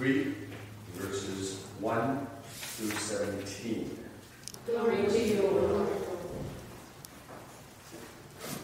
3, 0.00 0.34
verses 0.94 1.62
1 1.78 2.26
through 2.42 2.88
17. 2.88 3.98
Glory 4.64 4.96
to 4.96 5.22
you, 5.22 5.42
Lord. 5.42 5.88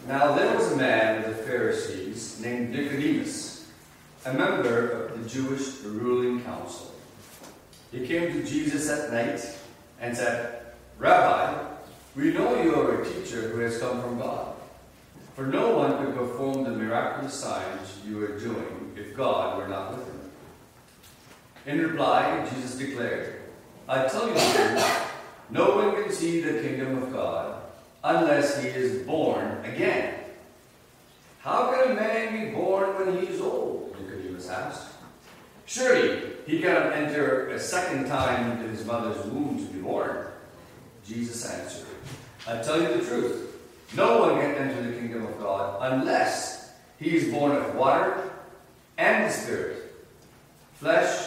Now 0.07 0.33
there 0.33 0.55
was 0.55 0.71
a 0.71 0.77
man 0.77 1.23
of 1.23 1.37
the 1.37 1.43
Pharisees 1.43 2.39
named 2.41 2.71
Nicodemus, 2.71 3.69
a 4.25 4.33
member 4.33 4.89
of 4.89 5.23
the 5.23 5.29
Jewish 5.29 5.81
ruling 5.83 6.41
council. 6.41 6.95
He 7.91 8.07
came 8.07 8.33
to 8.33 8.43
Jesus 8.43 8.89
at 8.89 9.13
night 9.13 9.47
and 10.01 10.17
said, 10.17 10.73
Rabbi, 10.97 11.67
we 12.15 12.33
know 12.33 12.63
you 12.63 12.73
are 12.81 13.03
a 13.03 13.05
teacher 13.05 13.49
who 13.49 13.59
has 13.59 13.77
come 13.77 14.01
from 14.01 14.17
God. 14.17 14.55
For 15.35 15.45
no 15.45 15.77
one 15.77 16.03
could 16.03 16.15
perform 16.15 16.63
the 16.63 16.71
miraculous 16.71 17.35
signs 17.35 17.99
you 18.07 18.23
are 18.23 18.39
doing 18.39 18.95
if 18.95 19.15
God 19.15 19.59
were 19.59 19.67
not 19.67 19.95
with 19.95 20.07
him. 20.07 20.16
In 21.67 21.81
reply, 21.81 22.47
Jesus 22.49 22.77
declared, 22.77 23.41
I 23.89 24.07
tell 24.07 24.25
you 24.25 24.33
the 24.33 24.39
truth, 24.39 25.11
no 25.49 25.75
one 25.75 26.01
can 26.01 26.13
see 26.13 26.39
the 26.39 26.61
kingdom 26.61 27.03
of 27.03 27.11
God 27.11 27.61
unless 28.05 28.63
he 28.63 28.69
is 28.69 29.05
born 29.05 29.65
again. 29.65 30.15
How 31.41 31.73
can 31.73 31.91
a 31.91 31.93
man 31.93 32.45
be 32.45 32.55
born 32.55 32.95
when 32.95 33.17
he 33.17 33.27
is 33.27 33.41
old? 33.41 33.93
Nicodemus 33.99 34.47
asked. 34.47 34.93
Surely 35.65 36.21
he 36.45 36.61
cannot 36.61 36.93
enter 36.93 37.49
a 37.49 37.59
second 37.59 38.07
time 38.07 38.51
into 38.51 38.69
his 38.69 38.85
mother's 38.85 39.25
womb 39.25 39.57
to 39.57 39.73
be 39.73 39.81
born. 39.81 40.25
Jesus 41.05 41.45
answered, 41.45 41.87
I 42.47 42.61
tell 42.61 42.81
you 42.81 42.97
the 42.97 43.03
truth. 43.03 43.59
No 43.93 44.19
one 44.19 44.39
can 44.39 44.55
enter 44.55 44.89
the 44.89 44.97
kingdom 44.97 45.25
of 45.25 45.37
God 45.37 45.91
unless 45.91 46.71
he 46.97 47.17
is 47.17 47.33
born 47.33 47.57
of 47.57 47.75
water 47.75 48.31
and 48.97 49.25
the 49.25 49.29
Spirit. 49.29 49.83
Flesh 50.75 51.26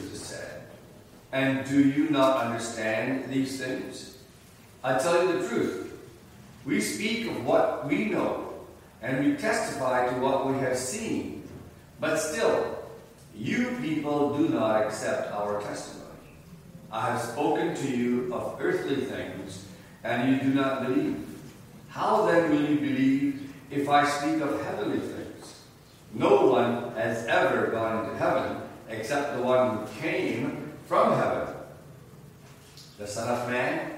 And 1.31 1.65
do 1.65 1.87
you 1.87 2.09
not 2.09 2.45
understand 2.45 3.31
these 3.31 3.59
things? 3.59 4.17
I 4.83 4.97
tell 4.97 5.25
you 5.25 5.39
the 5.39 5.47
truth. 5.47 5.93
We 6.65 6.81
speak 6.81 7.27
of 7.27 7.45
what 7.45 7.87
we 7.87 8.05
know, 8.05 8.53
and 9.01 9.25
we 9.25 9.35
testify 9.35 10.09
to 10.09 10.19
what 10.19 10.47
we 10.47 10.57
have 10.59 10.77
seen. 10.77 11.43
But 11.99 12.17
still, 12.17 12.79
you 13.35 13.77
people 13.81 14.37
do 14.37 14.49
not 14.49 14.83
accept 14.83 15.31
our 15.33 15.61
testimony. 15.61 16.01
I 16.91 17.11
have 17.11 17.21
spoken 17.21 17.75
to 17.75 17.97
you 17.97 18.33
of 18.33 18.57
earthly 18.59 18.97
things, 18.97 19.65
and 20.03 20.31
you 20.31 20.41
do 20.41 20.53
not 20.53 20.85
believe. 20.85 21.25
How 21.87 22.25
then 22.25 22.49
will 22.49 22.69
you 22.69 22.77
believe 22.77 23.53
if 23.69 23.87
I 23.87 24.07
speak 24.07 24.41
of 24.41 24.61
heavenly 24.63 24.99
things? 24.99 25.61
No 26.13 26.47
one 26.47 26.93
has 26.95 27.25
ever 27.27 27.67
gone 27.67 28.03
into 28.03 28.17
heaven 28.17 28.57
except 28.89 29.37
the 29.37 29.41
one 29.41 29.77
who 29.77 30.01
came 30.01 30.60
from 30.91 31.13
heaven, 31.13 31.47
the 32.99 33.07
Son 33.07 33.29
of 33.29 33.49
Man. 33.49 33.93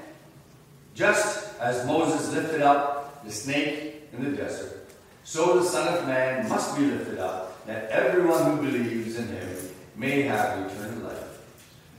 Just 0.94 1.60
as 1.60 1.88
Moses 1.88 2.32
lifted 2.32 2.62
up 2.62 3.26
the 3.26 3.32
snake 3.32 4.04
in 4.14 4.24
the 4.24 4.38
desert, 4.38 4.88
so 5.24 5.58
the 5.60 5.66
Son 5.66 5.88
of 5.88 6.06
Man 6.06 6.48
must 6.48 6.78
be 6.78 6.86
lifted 6.86 7.18
up, 7.18 7.66
that 7.66 7.90
everyone 7.90 8.46
who 8.46 8.58
believes 8.58 9.16
in 9.18 9.28
him 9.28 9.58
may 9.96 10.22
have 10.22 10.70
eternal 10.70 11.10
life. 11.10 11.42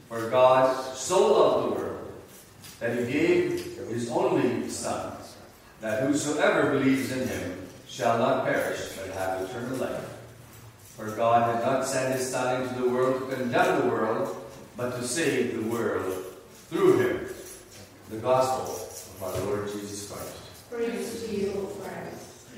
For 0.09 0.31
God 0.31 0.95
so 0.95 1.41
loved 1.41 1.67
the 1.67 1.81
world 1.81 2.13
that 2.79 2.97
he 2.97 3.13
gave 3.13 3.51
his 3.89 4.09
only 4.13 4.69
Son, 4.69 5.13
that 5.81 6.05
whosoever 6.05 6.71
believes 6.71 7.11
in 7.11 7.27
him 7.27 7.67
shall 7.89 8.17
not 8.17 8.45
perish, 8.45 8.93
but 8.97 9.13
have 9.17 9.43
eternal 9.43 9.77
life. 9.77 10.09
For 10.97 11.11
God 11.17 11.53
did 11.53 11.67
not 11.67 11.85
send 11.85 12.15
his 12.15 12.31
Son 12.31 12.63
into 12.63 12.81
the 12.81 12.89
world 12.89 13.29
to 13.29 13.35
condemn 13.35 13.81
the 13.81 13.89
world, 13.89 14.41
but 14.77 14.97
to 14.97 15.07
save 15.07 15.55
the 15.55 15.71
world 15.71 16.25
through 16.69 16.99
him. 16.99 17.29
The 18.11 18.17
gospel 18.17 19.27
of 19.27 19.35
our 19.35 19.45
Lord 19.47 19.71
Jesus 19.71 20.11
Christ. 20.11 20.37
Praise 20.71 21.23
to 21.23 21.37
you, 21.37 21.69
Christ. 21.81 22.49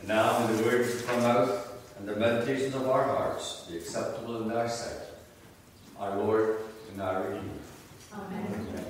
And 0.00 0.08
now 0.08 0.46
may 0.46 0.56
the 0.56 0.64
words 0.64 1.02
of 1.02 1.10
our 1.10 1.20
mouth 1.20 1.72
and 1.98 2.08
the 2.08 2.16
meditations 2.16 2.74
of 2.74 2.88
our 2.88 3.04
hearts 3.04 3.66
be 3.68 3.76
acceptable 3.76 4.42
in 4.42 4.48
thy 4.48 4.66
sight, 4.66 5.08
our 5.98 6.16
Lord 6.16 6.56
and 6.92 7.02
our 7.02 7.22
Redeemer. 7.22 7.42
Amen. 8.14 8.66
Amen. 8.70 8.86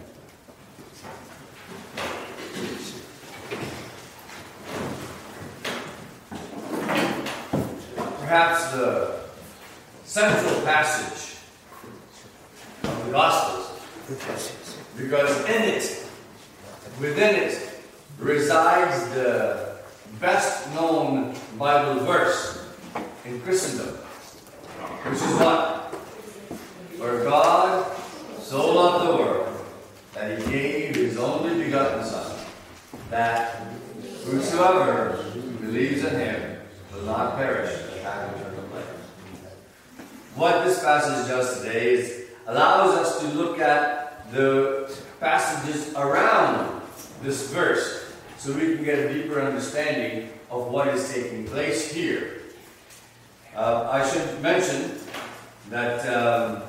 Perhaps 8.21 8.73
the 8.73 9.21
central 10.05 10.61
passage 10.63 11.30
Gospels, 13.11 13.81
because 14.97 15.45
in 15.47 15.63
it, 15.63 16.07
within 17.01 17.35
it, 17.35 17.81
resides 18.19 19.09
the 19.11 19.77
best 20.21 20.73
known 20.75 21.35
Bible 21.59 22.05
verse 22.05 22.67
in 23.25 23.41
Christendom, 23.41 23.95
which 23.97 25.15
is 25.15 25.35
what? 25.41 25.95
For 26.99 27.25
God 27.25 27.97
so 28.41 28.75
loved 28.75 29.09
the 29.09 29.17
world 29.17 29.67
that 30.15 30.39
he 30.39 30.51
gave 30.51 30.95
his 30.95 31.17
only 31.19 31.65
begotten 31.65 32.05
Son, 32.05 32.37
that 33.11 33.67
whosoever 34.25 35.25
believes 35.61 36.05
in 36.05 36.15
him 36.15 36.59
will 36.93 37.03
not 37.03 37.37
perish 37.37 37.75
but 37.89 37.99
have 38.03 38.37
eternal 38.37 38.65
life. 38.75 38.85
What 40.35 40.65
this 40.65 40.81
passage 40.81 41.29
does 41.29 41.61
today 41.61 41.95
is 41.95 42.20
allows 42.51 42.97
us 42.99 43.21
to 43.21 43.29
look 43.29 43.61
at 43.61 44.29
the 44.33 44.93
passages 45.21 45.95
around 45.95 46.83
this 47.23 47.49
verse 47.53 48.13
so 48.39 48.53
we 48.53 48.75
can 48.75 48.85
get 48.85 48.99
a 48.99 49.15
deeper 49.15 49.41
understanding 49.41 50.29
of 50.51 50.67
what 50.67 50.89
is 50.89 51.13
taking 51.13 51.47
place 51.47 51.93
here. 51.93 52.43
Uh, 53.55 53.89
I 53.93 54.09
should 54.09 54.43
mention 54.43 54.99
that 55.69 56.01
um, 56.09 56.63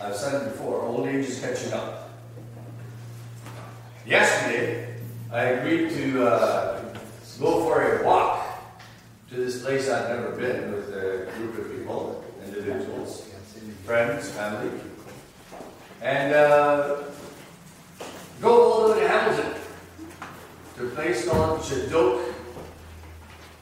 I've 0.00 0.16
said 0.16 0.42
it 0.42 0.52
before, 0.52 0.80
old 0.80 1.06
age 1.06 1.26
is 1.26 1.40
catching 1.40 1.74
up. 1.74 2.10
Yesterday, 4.06 4.96
I 5.30 5.42
agreed 5.42 5.90
to 5.90 6.26
uh, 6.26 6.94
go 7.38 7.64
for 7.64 8.00
a 8.00 8.04
walk 8.04 8.46
to 9.28 9.36
this 9.36 9.62
place 9.62 9.90
I've 9.90 10.08
never 10.08 10.30
been 10.36 10.72
with 10.72 10.88
a 10.94 11.30
group 11.36 11.58
of 11.58 11.70
people, 11.70 12.24
individuals, 12.46 13.31
friends, 13.84 14.30
family, 14.30 14.70
and 16.02 16.34
uh, 16.34 17.02
go 18.40 18.62
all 18.62 18.88
the 18.88 18.94
way 18.94 19.00
to 19.00 19.08
Hamilton 19.08 19.60
to 20.76 20.86
a 20.86 20.90
place 20.90 21.28
called 21.28 21.60
Chadok 21.60 22.32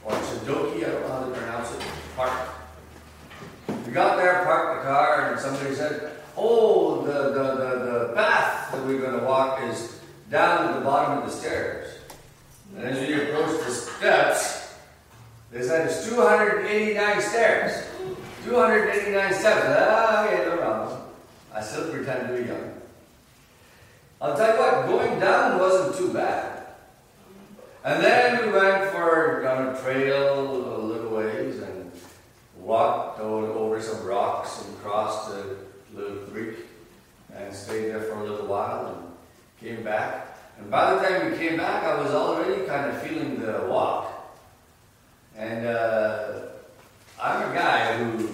or 0.04 0.12
Chadoki, 0.12 0.84
I 0.84 0.91
don't 0.91 1.03
know 1.03 1.08
how 1.08 1.25
to 1.25 1.31
pronounce 1.31 1.75
it, 1.75 1.82
park. 2.16 2.48
We 3.86 3.92
got 3.92 4.19
there, 4.19 4.44
parked 4.44 4.82
the 4.82 4.88
car, 4.91 5.32
and 5.32 5.41
somebody 5.41 5.75
said, 5.75 6.12
Oh, 6.37 7.02
the, 7.02 7.12
the, 7.12 7.55
the, 7.55 8.08
the 8.08 8.12
path 8.14 8.72
that 8.72 8.87
we're 8.87 9.00
going 9.00 9.19
to 9.19 9.26
walk 9.26 9.62
is 9.64 10.00
down 10.31 10.69
to 10.69 10.78
the 10.78 10.84
bottom 10.84 11.19
of 11.19 11.25
the 11.25 11.37
stairs. 11.37 11.94
And 12.76 12.84
as 12.84 13.06
we 13.06 13.14
approached 13.14 13.64
the 13.64 13.72
steps, 13.72 14.75
they 15.50 15.62
said 15.62 15.88
it's 15.88 16.08
289 16.08 17.20
stairs. 17.20 17.89
289 18.44 19.34
steps. 19.34 19.66
Ah, 19.66 20.25
okay, 20.25 20.44
no 20.44 20.56
problem. 20.56 21.00
I 21.54 21.62
still 21.62 21.90
pretend 21.90 22.28
to 22.28 22.42
be 22.42 22.48
young. 22.48 22.75
I'll 24.20 24.37
tell 24.37 24.54
you 24.54 24.60
what, 24.60 24.87
going 24.87 25.19
down 25.20 25.58
wasn't 25.58 25.96
too 25.96 26.12
bad. 26.12 26.66
And 27.84 28.04
then 28.04 28.46
we 28.46 28.52
went 28.52 28.90
for 28.90 29.46
on 29.48 29.75
a 29.75 29.81
trail 29.81 30.76
a 30.76 30.78
little 30.78 31.16
ways 31.16 31.60
and 31.60 31.90
walked 32.58 33.20
over, 33.20 33.81
some 33.81 34.04
rocks 34.04 34.62
and 34.62 34.78
crossed 34.81 35.31
a 35.31 35.56
little 35.94 36.19
creek 36.26 36.58
and 37.34 37.54
stayed 37.54 37.88
there 37.88 38.02
for 38.02 38.20
a 38.20 38.25
little 38.25 38.46
while 38.46 38.86
and 38.88 39.06
came 39.58 39.82
back. 39.82 40.36
And 40.58 40.70
by 40.70 40.93
the 40.93 41.00
time 41.00 41.31
we 41.31 41.38
came 41.38 41.56
back, 41.56 41.84
I 41.84 42.02
was 42.02 42.10
already 42.10 42.66
kind 42.66 42.90
of 42.90 43.00
feeling 43.00 43.40
the 43.40 43.66
walk. 43.70 44.12
And 45.34 45.66
uh, 45.66 46.50
I'm 47.22 47.50
a 47.50 47.55
guy 47.55 47.99
who, 47.99 48.28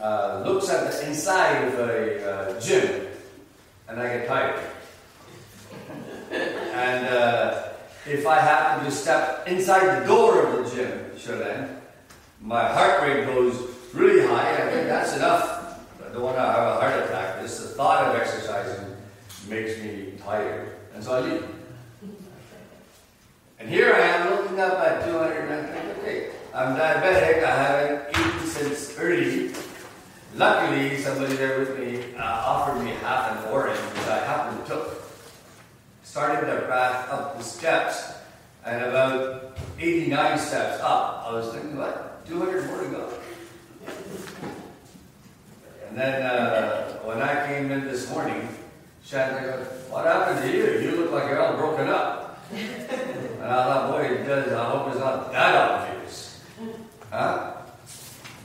uh, 0.00 0.42
looks 0.46 0.68
at 0.68 0.92
the 0.92 1.08
inside 1.08 1.64
of 1.64 1.78
a 1.78 2.30
uh, 2.30 2.60
gym, 2.60 3.06
and 3.88 4.00
I 4.00 4.18
get 4.18 4.28
tired. 4.28 4.62
and 6.30 7.06
uh, 7.06 7.68
if 8.06 8.24
I 8.26 8.38
happen 8.40 8.84
to 8.84 8.90
step 8.92 9.48
inside 9.48 10.02
the 10.02 10.06
door 10.06 10.46
of 10.46 10.64
the 10.70 10.76
gym, 10.76 11.18
sure 11.18 11.38
then, 11.38 11.80
my 12.40 12.64
heart 12.64 13.02
rate 13.02 13.26
goes 13.26 13.74
really 13.92 14.24
high. 14.24 14.52
I 14.52 14.70
think 14.70 14.86
that's 14.86 15.16
enough. 15.16 15.80
I 16.04 16.12
don't 16.12 16.22
want 16.22 16.36
to 16.36 16.42
have 16.42 16.76
a 16.76 16.80
heart 16.80 17.02
attack. 17.02 17.40
Just 17.42 17.60
the 17.62 17.68
thought 17.70 18.04
of 18.04 18.20
exercising 18.20 18.94
makes 19.48 19.80
me 19.80 20.12
tired, 20.22 20.76
and 20.94 21.02
so 21.02 21.14
I 21.14 21.20
leave. 21.20 21.44
And 23.58 23.68
here 23.68 23.92
I 23.92 23.98
am 23.98 24.30
looking 24.30 24.60
up 24.60 24.74
at 24.74 25.04
200 25.06 25.50
and 25.50 25.52
I 25.52 25.66
think, 25.66 25.98
okay, 25.98 26.30
I'm 26.56 26.74
diabetic. 26.74 27.44
I 27.44 27.54
haven't 27.54 28.18
eaten 28.18 28.46
since 28.48 28.98
early. 28.98 29.52
Luckily, 30.34 30.96
somebody 30.96 31.36
there 31.36 31.58
with 31.58 31.78
me 31.78 32.14
uh, 32.16 32.22
offered 32.22 32.82
me 32.82 32.92
half 32.92 33.44
an 33.44 33.52
orange, 33.52 33.78
which 33.78 34.06
I 34.06 34.24
happily 34.24 34.66
took. 34.66 35.02
Started 36.02 36.48
the 36.48 36.62
path 36.66 37.10
up 37.10 37.36
the 37.36 37.44
steps, 37.44 38.14
and 38.64 38.82
about 38.86 39.58
89 39.78 40.38
steps 40.38 40.80
up, 40.80 41.26
I 41.26 41.32
was 41.34 41.52
thinking, 41.52 41.76
what? 41.76 42.24
200 42.26 42.66
more 42.68 42.80
to 42.80 42.88
go. 42.88 43.12
And 45.88 45.98
then 45.98 46.22
uh, 46.22 47.00
when 47.00 47.20
I 47.20 47.46
came 47.46 47.70
in 47.70 47.84
this 47.84 48.08
morning, 48.10 48.48
Shannon 49.04 49.44
goes, 49.44 49.66
What 49.90 50.06
happened 50.06 50.40
to 50.40 50.56
you? 50.56 50.80
You 50.80 50.96
look 50.96 51.12
like 51.12 51.24
you're 51.24 51.42
all 51.42 51.58
broken 51.58 51.88
up. 51.88 52.42
and 52.54 53.44
I 53.44 53.64
thought, 53.64 53.90
boy, 53.90 54.04
it 54.04 54.24
does. 54.24 54.50
I 54.54 54.70
hope 54.70 54.88
it's 54.88 54.98
not 54.98 55.30
that 55.32 55.54
obvious. 55.54 55.95
Huh? 57.10 57.52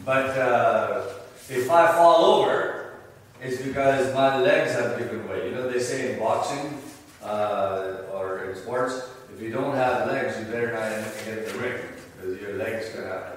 But 0.05 0.37
uh, 0.37 1.03
if 1.49 1.69
I 1.69 1.91
fall 1.93 2.25
over, 2.25 2.93
it's 3.41 3.61
because 3.61 4.13
my 4.13 4.37
legs 4.37 4.73
have 4.73 4.97
given 4.97 5.27
way. 5.27 5.49
You 5.49 5.55
know, 5.55 5.69
they 5.69 5.79
say 5.79 6.13
in 6.13 6.19
boxing 6.19 6.77
uh, 7.23 8.03
or 8.13 8.49
in 8.49 8.55
sports, 8.55 9.09
if 9.33 9.41
you 9.41 9.51
don't 9.51 9.75
have 9.75 10.07
legs, 10.07 10.37
you 10.39 10.45
better 10.45 10.73
not 10.73 10.89
get 11.25 11.47
the 11.47 11.59
ring 11.59 11.81
because 12.15 12.41
your 12.41 12.57
legs 12.57 12.89
gonna. 12.89 13.33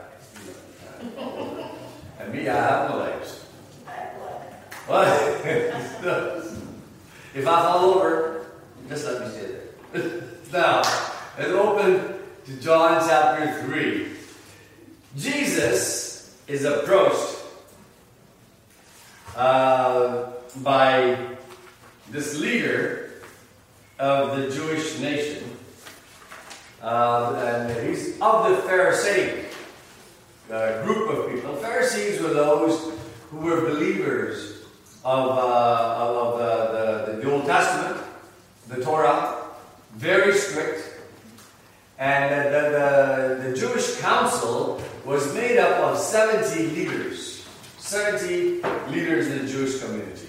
You 1.02 1.10
know, 1.16 1.70
and 2.20 2.32
me, 2.32 2.48
I 2.48 2.54
have 2.54 2.90
no 2.90 2.98
legs. 2.98 3.40
What? 4.86 5.08
if 7.34 7.46
I 7.46 7.62
fall 7.62 7.94
over, 7.94 8.46
just 8.88 9.06
let 9.06 9.22
me 9.22 9.28
stay 9.28 9.56
there. 9.92 10.22
now, 10.52 10.76
let's 11.38 11.50
open 11.50 12.18
to 12.44 12.60
John 12.60 13.02
chapter 13.06 13.62
3. 13.62 14.08
Jesus 15.16 16.36
is 16.48 16.64
approached 16.64 17.38
uh, 19.36 20.30
by 20.56 21.16
this 22.10 22.38
leader 22.38 23.22
of 23.98 24.36
the 24.36 24.50
Jewish 24.50 24.98
nation. 24.98 25.44
Uh, 26.82 27.40
and 27.46 27.88
he's 27.88 28.20
of 28.20 28.48
the 28.50 28.56
Pharisee 28.68 29.44
uh, 30.50 30.82
group 30.84 31.10
of 31.10 31.32
people. 31.32 31.54
Pharisees 31.56 32.20
were 32.20 32.34
those 32.34 32.92
who 33.30 33.38
were 33.38 33.60
believers 33.62 34.64
of, 35.04 35.30
uh, 35.30 36.10
of 36.10 36.38
the, 36.38 37.12
the, 37.12 37.22
the 37.22 37.32
Old 37.32 37.46
Testament, 37.46 38.04
the 38.68 38.82
Torah, 38.82 39.44
very 39.94 40.36
strict. 40.36 40.93
And 41.98 42.52
the, 42.52 42.60
the, 42.60 43.50
the, 43.50 43.56
Jewish 43.56 44.00
council 44.00 44.82
was 45.04 45.32
made 45.32 45.58
up 45.58 45.78
of 45.78 45.98
70 45.98 46.68
leaders. 46.70 47.46
70 47.78 48.62
leaders 48.90 49.28
in 49.28 49.46
the 49.46 49.52
Jewish 49.52 49.80
community. 49.80 50.28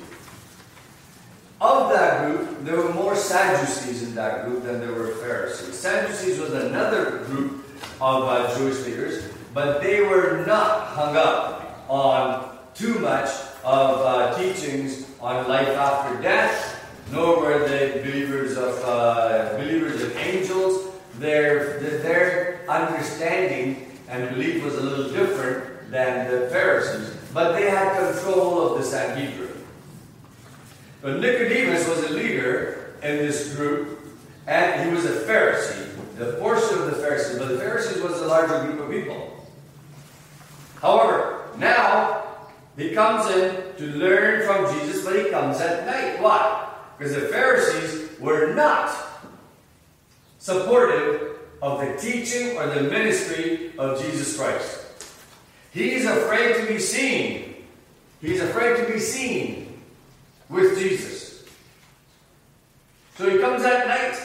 Of 1.60 1.90
that 1.94 2.26
group, 2.26 2.64
there 2.64 2.76
were 2.76 2.94
more 2.94 3.16
Sadducees 3.16 4.04
in 4.04 4.14
that 4.16 4.46
group 4.46 4.64
than 4.64 4.80
there 4.82 4.92
were 4.92 5.16
Pharisees. 5.16 5.74
Sadducees 5.74 6.38
was 6.38 6.54
another 6.54 7.24
group 7.26 7.66
of 8.02 8.24
uh, 8.26 8.58
Jewish 8.58 8.86
leaders, 8.86 9.32
but 9.54 9.82
they 9.82 10.02
were 10.02 10.44
not 10.46 10.88
hung 10.88 11.16
up 11.16 11.86
on 11.90 12.58
too 12.76 13.00
much 13.00 13.30
of 13.64 14.02
uh, 14.02 14.38
teachings 14.38 15.10
on 15.22 15.48
life 15.48 15.70
after 15.70 16.22
death, 16.22 16.86
nor 17.12 17.40
were 17.40 17.68
they 17.68 18.04
believers 18.04 18.58
of 18.58 18.78
uh, 18.84 19.56
believers 19.58 20.04
of 20.04 20.16
angels. 20.18 20.85
Their, 21.20 21.80
their 21.80 22.70
understanding 22.70 23.92
and 24.10 24.30
belief 24.30 24.64
was 24.64 24.76
a 24.76 24.82
little 24.82 25.12
different 25.12 25.92
than 25.92 26.30
the 26.30 26.48
Pharisees, 26.50 27.16
but 27.34 27.54
they 27.54 27.70
had 27.70 28.14
control 28.14 28.68
of 28.68 28.80
the 28.80 28.86
Sanhedrin. 28.86 29.64
But 31.02 31.20
Nicodemus 31.20 31.88
was 31.88 32.10
a 32.10 32.14
leader 32.14 32.96
in 33.04 33.18
this 33.18 33.56
group, 33.56 34.00
and 34.48 34.88
he 34.88 34.96
was 34.96 35.06
a 35.06 35.22
Pharisee, 35.22 35.88
the 36.18 36.34
portion 36.34 36.80
of 36.80 36.86
the 36.86 36.98
Pharisees, 36.98 37.38
but 37.38 37.50
the 37.50 37.58
Pharisees 37.58 38.02
was 38.02 38.22
a 38.22 38.28
larger 38.28 38.66
group 38.66 38.80
of 38.80 38.90
people. 38.90 39.48
However, 40.82 41.48
now 41.58 42.24
he 42.78 42.94
comes 42.94 43.30
in 43.32 43.76
to 43.78 43.84
learn 43.98 44.46
from 44.46 44.80
Jesus, 44.80 45.06
but 45.06 45.16
he 45.16 45.30
comes 45.30 45.60
at 45.62 45.86
night. 45.86 46.22
Why? 46.22 46.70
Because 46.98 47.16
the 47.16 47.28
Pharisees 47.28 48.20
were 48.20 48.54
not 48.54 48.90
supportive 50.46 51.40
of 51.60 51.80
the 51.80 51.98
teaching 51.98 52.56
or 52.56 52.68
the 52.68 52.84
ministry 52.84 53.72
of 53.80 54.00
Jesus 54.00 54.38
Christ. 54.38 54.86
He's 55.72 56.06
afraid 56.06 56.58
to 56.58 56.68
be 56.72 56.78
seen. 56.78 57.66
He's 58.22 58.42
afraid 58.42 58.78
to 58.78 58.94
be 58.94 59.00
seen 59.00 59.82
with 60.48 60.78
Jesus. 60.78 61.46
So 63.18 63.28
he 63.28 63.40
comes 63.40 63.64
at 63.64 63.88
night 63.88 64.20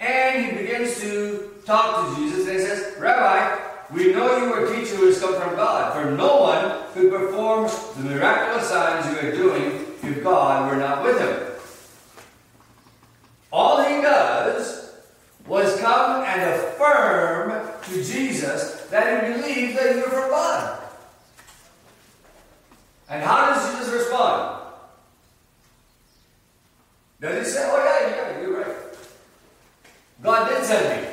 and 0.00 0.46
he 0.46 0.62
begins 0.62 0.98
to 1.02 1.50
talk 1.66 2.08
to 2.08 2.16
Jesus 2.16 2.48
and 2.48 2.58
he 2.58 2.64
says, 2.64 2.98
Rabbi, 2.98 3.62
we 3.92 4.14
know 4.14 4.34
you 4.38 4.54
are 4.54 4.64
a 4.64 4.74
teacher 4.74 4.96
who 4.96 5.08
has 5.08 5.20
come 5.20 5.34
from 5.34 5.56
God, 5.56 5.92
for 5.92 6.10
no 6.10 6.40
one 6.40 6.92
could 6.94 7.12
perform 7.12 7.70
the 7.98 8.14
miraculous 8.14 8.70
signs 8.70 9.04
you 9.12 9.28
are 9.28 9.32
doing 9.32 9.94
if 10.02 10.24
God 10.24 10.70
were 10.70 10.78
not 10.78 11.04
with 11.04 11.20
him. 11.20 11.52
All 13.52 13.84
he 13.84 14.00
does 14.00 14.75
was 15.46 15.80
come 15.80 16.24
and 16.24 16.40
affirm 16.42 17.70
to 17.84 18.04
Jesus 18.04 18.82
that 18.90 19.26
he 19.26 19.32
believed 19.32 19.78
that 19.78 19.96
you 19.96 20.02
were 20.02 20.10
from 20.10 20.30
God. 20.30 20.82
And 23.08 23.22
how 23.22 23.54
does 23.54 23.70
Jesus 23.70 23.92
respond? 23.94 24.62
Does 27.20 27.46
he 27.46 27.52
say, 27.52 27.70
Oh, 27.70 27.84
yeah, 27.84 28.16
yeah, 28.16 28.40
you're 28.40 28.60
right. 28.60 28.76
God 30.22 30.48
did 30.48 30.64
send 30.64 31.02
me. 31.02 31.08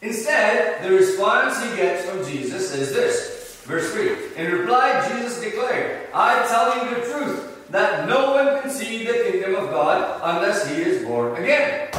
Instead, 0.00 0.82
the 0.84 0.94
response 0.94 1.62
he 1.62 1.76
gets 1.76 2.08
from 2.08 2.24
Jesus 2.24 2.74
is 2.74 2.92
this. 2.92 3.62
Verse 3.64 3.92
3. 3.92 4.42
In 4.42 4.52
reply, 4.52 5.06
Jesus 5.08 5.40
declared, 5.40 6.08
I 6.14 6.46
tell 6.46 6.84
you 6.84 6.94
the 6.94 7.12
truth, 7.12 7.70
that 7.70 8.08
no 8.08 8.32
one 8.32 8.62
can 8.62 8.70
see 8.70 9.04
the 9.04 9.30
kingdom 9.30 9.56
of 9.56 9.70
God 9.70 10.20
unless 10.22 10.66
he 10.66 10.76
is 10.76 11.04
born 11.04 11.36
again. 11.42 11.90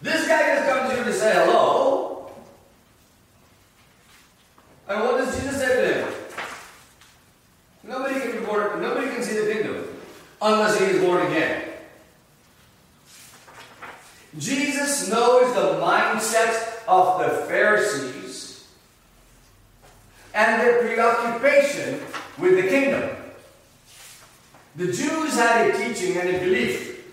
This 0.00 0.28
guy 0.28 0.54
just 0.54 0.68
comes 0.68 0.92
here 0.92 1.04
to 1.04 1.12
say 1.12 1.32
hello. 1.32 2.30
And 4.88 5.00
what 5.00 5.18
does 5.18 5.34
Jesus 5.40 5.58
say 5.60 5.66
to 5.66 5.94
him? 5.94 6.14
Nobody 7.82 8.20
can 8.20 8.32
be 8.32 8.46
born, 8.46 8.80
nobody 8.80 9.08
can 9.08 9.22
see 9.22 9.40
the 9.40 9.52
kingdom 9.52 9.88
unless 10.40 10.78
he 10.78 10.86
is 10.86 11.04
born 11.04 11.26
again. 11.26 11.64
Jesus 14.38 15.10
knows 15.10 15.54
the 15.54 15.80
mindset 15.84 16.84
of 16.86 17.20
the 17.20 17.46
Pharisees 17.46 18.68
and 20.32 20.60
their 20.60 20.80
preoccupation 20.80 22.00
with 22.38 22.62
the 22.62 22.68
kingdom. 22.68 23.10
The 24.76 24.86
Jews 24.86 25.34
had 25.34 25.70
a 25.70 25.76
teaching 25.76 26.16
and 26.18 26.28
a 26.28 26.38
belief 26.38 27.04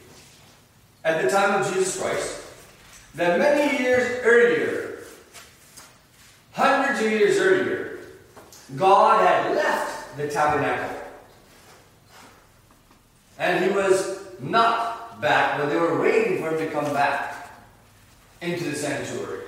at 1.04 1.24
the 1.24 1.30
time 1.32 1.60
of 1.60 1.74
Jesus 1.74 2.00
Christ 2.00 2.46
that 3.16 3.40
many 3.40 3.82
years 3.82 4.22
earlier, 4.24 5.00
hundreds 6.52 7.00
of 7.00 7.12
years 7.12 7.38
earlier, 7.40 8.00
God 8.76 9.26
had 9.26 9.56
left 9.56 10.18
the 10.18 10.28
tabernacle. 10.28 10.96
And 13.40 13.66
he 13.66 13.72
was 13.72 14.25
not 14.40 15.22
back, 15.22 15.58
but 15.58 15.70
they 15.70 15.78
were 15.78 16.00
waiting 16.02 16.40
for 16.40 16.52
him 16.52 16.58
to 16.60 16.72
come 16.72 16.94
back 16.94 17.52
into 18.42 18.66
the 18.66 18.76
sanctuary. 18.76 19.42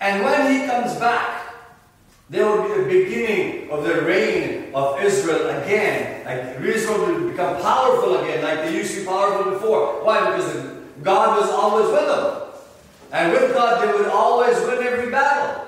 And 0.00 0.24
when 0.24 0.52
he 0.52 0.66
comes 0.66 0.94
back, 0.96 1.54
there 2.28 2.46
will 2.46 2.68
be 2.68 2.82
the 2.82 3.04
beginning 3.04 3.70
of 3.70 3.84
the 3.84 4.02
reign 4.02 4.74
of 4.74 5.00
Israel 5.00 5.48
again. 5.62 6.24
Like 6.24 6.60
Israel 6.60 7.06
will 7.06 7.30
become 7.30 7.60
powerful 7.60 8.18
again, 8.18 8.42
like 8.42 8.60
they 8.64 8.76
used 8.76 8.94
to 8.94 9.00
be 9.00 9.06
powerful 9.06 9.52
before. 9.52 10.04
Why? 10.04 10.30
Because 10.30 10.72
God 11.02 11.40
was 11.40 11.50
always 11.50 11.86
with 11.86 12.06
them. 12.06 12.42
And 13.12 13.32
with 13.32 13.54
God, 13.54 13.86
they 13.86 13.92
would 13.92 14.08
always 14.08 14.56
win 14.66 14.82
every 14.82 15.10
battle. 15.10 15.64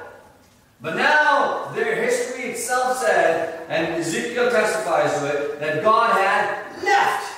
But 0.81 0.97
now 0.97 1.71
their 1.75 1.95
history 2.03 2.51
itself 2.51 2.99
said, 2.99 3.67
and 3.69 3.95
Ezekiel 3.95 4.51
testifies 4.51 5.19
to 5.21 5.27
it, 5.27 5.61
that 5.61 5.83
God 5.83 6.13
had 6.13 6.83
left. 6.83 7.36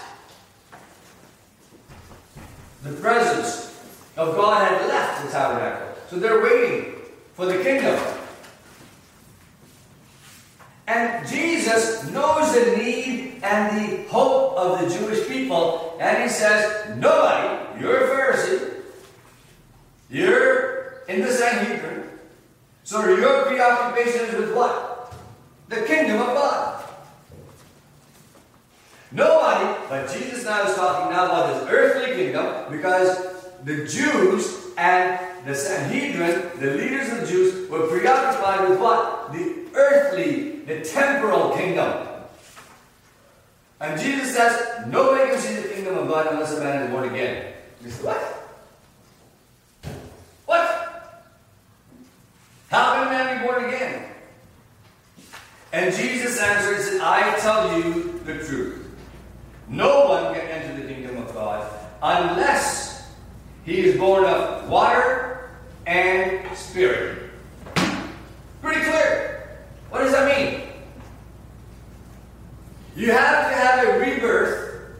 The 2.88 2.94
presence 3.02 3.78
of 4.16 4.34
God 4.34 4.66
had 4.66 4.88
left 4.88 5.26
the 5.26 5.30
tabernacle. 5.30 5.88
So 6.08 6.18
they're 6.18 6.42
waiting 6.42 6.94
for 7.34 7.44
the 7.44 7.62
kingdom. 7.62 8.02
And 10.86 11.28
Jesus 11.28 12.08
knows 12.10 12.54
the 12.54 12.78
need 12.78 13.40
and 13.42 13.76
the 13.78 14.08
hope 14.08 14.56
of 14.56 14.80
the 14.80 14.98
Jewish 14.98 15.28
people, 15.28 15.98
and 16.00 16.22
he 16.22 16.30
says, 16.30 16.96
Nobody, 16.96 17.78
you're 17.78 18.06
a 18.06 18.08
Pharisee, 18.08 18.72
you're 20.08 21.02
in 21.08 21.20
the 21.20 21.30
Sanhedrin, 21.30 22.08
so 22.84 23.06
your 23.06 23.44
preoccupation 23.44 24.24
is 24.28 24.34
with 24.34 24.56
what? 24.56 25.14
The 25.68 25.82
kingdom 25.82 26.22
of 26.22 26.28
God. 26.28 26.77
Nobody, 29.10 29.86
but 29.88 30.10
Jesus 30.12 30.44
now 30.44 30.68
is 30.68 30.74
talking 30.74 31.10
now 31.10 31.26
about 31.26 31.54
this 31.54 31.68
earthly 31.70 32.14
kingdom 32.14 32.70
because 32.70 33.36
the 33.64 33.86
Jews 33.86 34.66
and 34.76 35.18
the 35.46 35.54
Sanhedrin, 35.54 36.50
the 36.60 36.74
leaders 36.74 37.10
of 37.12 37.20
the 37.22 37.26
Jews, 37.26 37.70
were 37.70 37.86
preoccupied 37.86 38.68
with 38.68 38.78
what? 38.78 39.32
The 39.32 39.56
earthly, 39.74 40.60
the 40.60 40.82
temporal 40.82 41.56
kingdom. 41.56 42.06
And 43.80 44.00
Jesus 44.00 44.34
says, 44.34 44.86
nobody 44.88 45.30
can 45.30 45.38
see 45.38 45.54
the 45.54 45.68
kingdom 45.68 45.98
of 45.98 46.08
God 46.08 46.26
unless 46.32 46.56
a 46.56 46.60
man 46.60 46.82
is 46.82 46.90
born 46.90 47.08
again. 47.08 47.54
You 47.82 47.90
say, 47.90 48.04
what? 48.04 48.20
What? 50.46 51.34
How 52.68 52.94
can 52.94 53.06
a 53.06 53.10
man 53.10 53.38
be 53.38 53.46
born 53.46 53.64
again? 53.64 54.12
And 55.72 55.94
Jesus 55.94 56.40
answers, 56.40 57.00
I 57.00 57.38
tell 57.38 57.78
you 57.78 58.20
the 58.24 58.44
truth. 58.44 58.77
No 59.68 60.06
one 60.06 60.34
can 60.34 60.46
enter 60.48 60.80
the 60.80 60.92
kingdom 60.92 61.18
of 61.18 61.32
God 61.34 61.70
unless 62.02 63.10
he 63.64 63.80
is 63.80 63.98
born 63.98 64.24
of 64.24 64.68
water 64.68 65.50
and 65.86 66.56
spirit. 66.56 67.30
Pretty 68.62 68.80
clear. 68.80 69.58
What 69.90 70.00
does 70.00 70.12
that 70.12 70.38
mean? 70.38 70.62
You 72.96 73.12
have 73.12 73.50
to 73.50 73.56
have 73.56 73.88
a 73.88 73.98
rebirth 73.98 74.96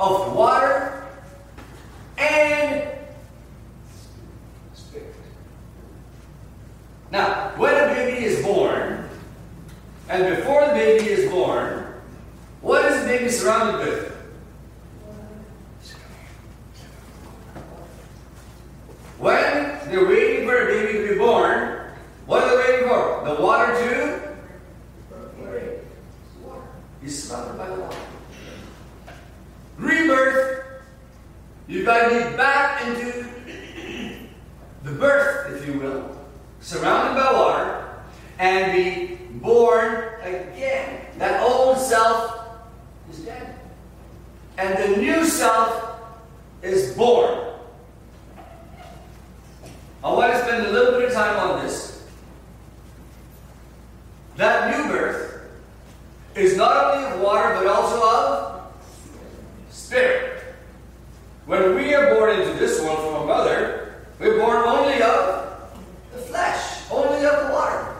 of 0.00 0.34
water 0.34 1.06
and 2.18 2.88
spirit. 4.74 5.14
Now, 7.10 7.52
when 7.56 7.74
a 7.74 7.94
baby 7.94 8.24
is 8.24 8.44
born, 8.44 9.08
and 10.08 10.36
before 10.36 10.66
the 10.66 10.72
baby 10.72 11.10
is 11.10 11.30
born, 11.30 11.85
what 12.60 12.84
is 12.86 13.00
the 13.02 13.06
baby 13.06 13.28
surrounded 13.28 13.86
with? 13.86 14.12
When 19.18 19.32
they're 19.88 20.06
waiting 20.06 20.46
for 20.46 20.56
a 20.56 20.66
baby 20.66 20.98
to 20.98 21.14
be 21.14 21.18
born, 21.18 21.90
what 22.26 22.42
are 22.42 22.50
they 22.50 22.72
waiting 22.72 22.88
for? 22.88 23.24
The 23.24 23.42
water 23.42 23.72
to? 23.72 24.26
He's 27.00 27.22
surrounded 27.22 27.56
by 27.56 27.68
the 27.68 27.80
water. 27.80 27.98
Rebirth. 29.78 30.64
You've 31.68 31.86
got 31.86 32.08
to 32.08 32.14
be 32.14 32.36
back 32.36 32.84
into 32.84 33.28
the 34.82 34.92
birth, 34.92 35.54
if 35.54 35.66
you 35.68 35.78
will, 35.78 36.18
surrounded 36.60 37.20
by 37.20 37.32
water, 37.32 38.02
and 38.40 38.72
be 38.72 39.16
born 39.38 40.14
again. 40.22 41.06
That 41.18 41.42
old 41.42 41.78
self. 41.78 42.35
And 44.58 44.78
the 44.78 45.00
new 45.00 45.24
self 45.24 46.00
is 46.62 46.94
born. 46.94 47.38
I 50.02 50.12
want 50.12 50.32
to 50.32 50.38
spend 50.42 50.66
a 50.66 50.70
little 50.70 50.98
bit 50.98 51.08
of 51.08 51.14
time 51.14 51.38
on 51.38 51.64
this. 51.64 52.06
That 54.36 54.76
new 54.76 54.88
birth 54.88 55.50
is 56.34 56.56
not 56.56 56.94
only 56.94 57.08
of 57.10 57.20
water 57.20 57.54
but 57.54 57.66
also 57.66 58.02
of 58.02 58.72
spirit. 59.70 60.42
When 61.46 61.74
we 61.74 61.94
are 61.94 62.14
born 62.14 62.40
into 62.40 62.54
this 62.58 62.80
world 62.80 62.98
from 62.98 63.22
a 63.22 63.26
mother, 63.26 63.94
we're 64.18 64.38
born 64.38 64.56
only 64.56 65.02
of 65.02 65.70
the 66.12 66.18
flesh, 66.18 66.82
only 66.90 67.24
of 67.26 67.46
the 67.46 67.52
water. 67.52 67.94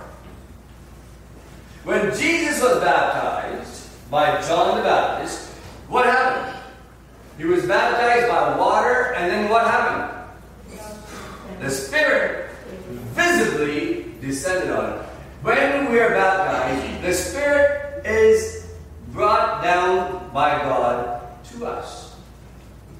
When 1.84 2.16
Jesus 2.16 2.62
was 2.62 2.80
baptized 2.80 4.10
by 4.10 4.40
John 4.42 4.78
the 4.78 4.82
Baptist, 4.82 5.50
what 5.88 6.06
happened? 6.06 6.45
He 7.38 7.44
was 7.44 7.66
baptized 7.66 8.28
by 8.28 8.58
water, 8.58 9.12
and 9.14 9.30
then 9.30 9.50
what 9.50 9.66
happened? 9.66 10.12
The 11.60 11.70
Spirit 11.70 12.50
visibly 13.14 14.14
descended 14.20 14.70
on 14.70 14.92
him. 14.92 15.06
When 15.42 15.92
we 15.92 16.00
are 16.00 16.10
baptized, 16.10 17.02
the 17.02 17.12
Spirit 17.12 18.04
is 18.06 18.66
brought 19.12 19.62
down 19.62 20.30
by 20.32 20.58
God 20.62 21.22
to 21.52 21.66
us. 21.66 22.16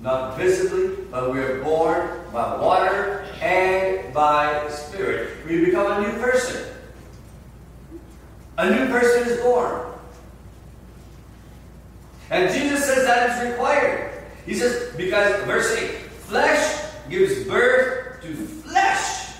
Not 0.03 0.37
visibly, 0.37 1.05
but 1.11 1.33
we 1.33 1.41
are 1.41 1.63
born 1.63 2.21
by 2.33 2.57
water 2.61 3.25
and 3.41 4.13
by 4.13 4.69
Spirit. 4.69 5.45
We 5.47 5.65
become 5.65 5.91
a 5.91 6.07
new 6.07 6.19
person. 6.21 6.75
A 8.59 8.71
new 8.71 8.87
person 8.89 9.29
is 9.29 9.41
born. 9.41 9.93
And 12.31 12.53
Jesus 12.53 12.85
says 12.85 13.05
that 13.07 13.31
is 13.31 13.51
required. 13.51 14.06
He 14.47 14.55
says, 14.55 14.95
because, 14.97 15.45
verse 15.45 15.77
8, 15.77 15.91
flesh 16.29 16.93
gives 17.11 17.45
birth 17.45 18.23
to 18.23 18.35
flesh. 18.35 19.35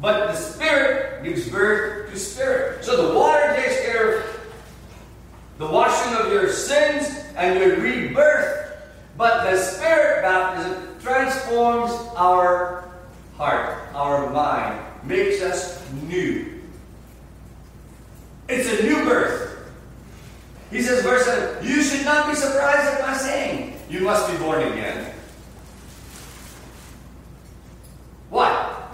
But 0.00 0.28
the 0.28 0.34
Spirit 0.34 1.24
gives 1.24 1.48
birth 1.48 2.10
to 2.10 2.18
spirit. 2.18 2.84
So 2.84 3.08
the 3.08 3.18
water 3.18 3.54
takes 3.56 3.80
care 3.82 4.18
of 4.18 4.40
the 5.58 5.66
washing 5.66 6.14
of 6.14 6.32
your 6.32 6.52
sins 6.52 7.24
and 7.36 7.58
your 7.58 7.76
rebirth. 7.78 8.76
But 9.16 9.50
the 9.50 9.60
Spirit 9.60 10.22
baptism 10.22 11.00
transforms 11.02 11.90
our 12.16 12.88
heart, 13.36 13.76
our 13.94 14.30
mind, 14.30 14.80
makes 15.02 15.42
us 15.42 15.82
new. 16.04 16.60
It's 18.48 18.80
a 18.80 18.84
new 18.84 19.04
birth. 19.04 19.47
He 20.70 20.82
says, 20.82 21.02
verse 21.02 21.24
7, 21.24 21.66
You 21.66 21.82
should 21.82 22.04
not 22.04 22.28
be 22.28 22.34
surprised 22.34 22.94
at 22.94 23.00
my 23.00 23.16
saying, 23.16 23.80
You 23.88 24.00
must 24.00 24.30
be 24.30 24.36
born 24.38 24.62
again. 24.62 25.14
What? 28.30 28.92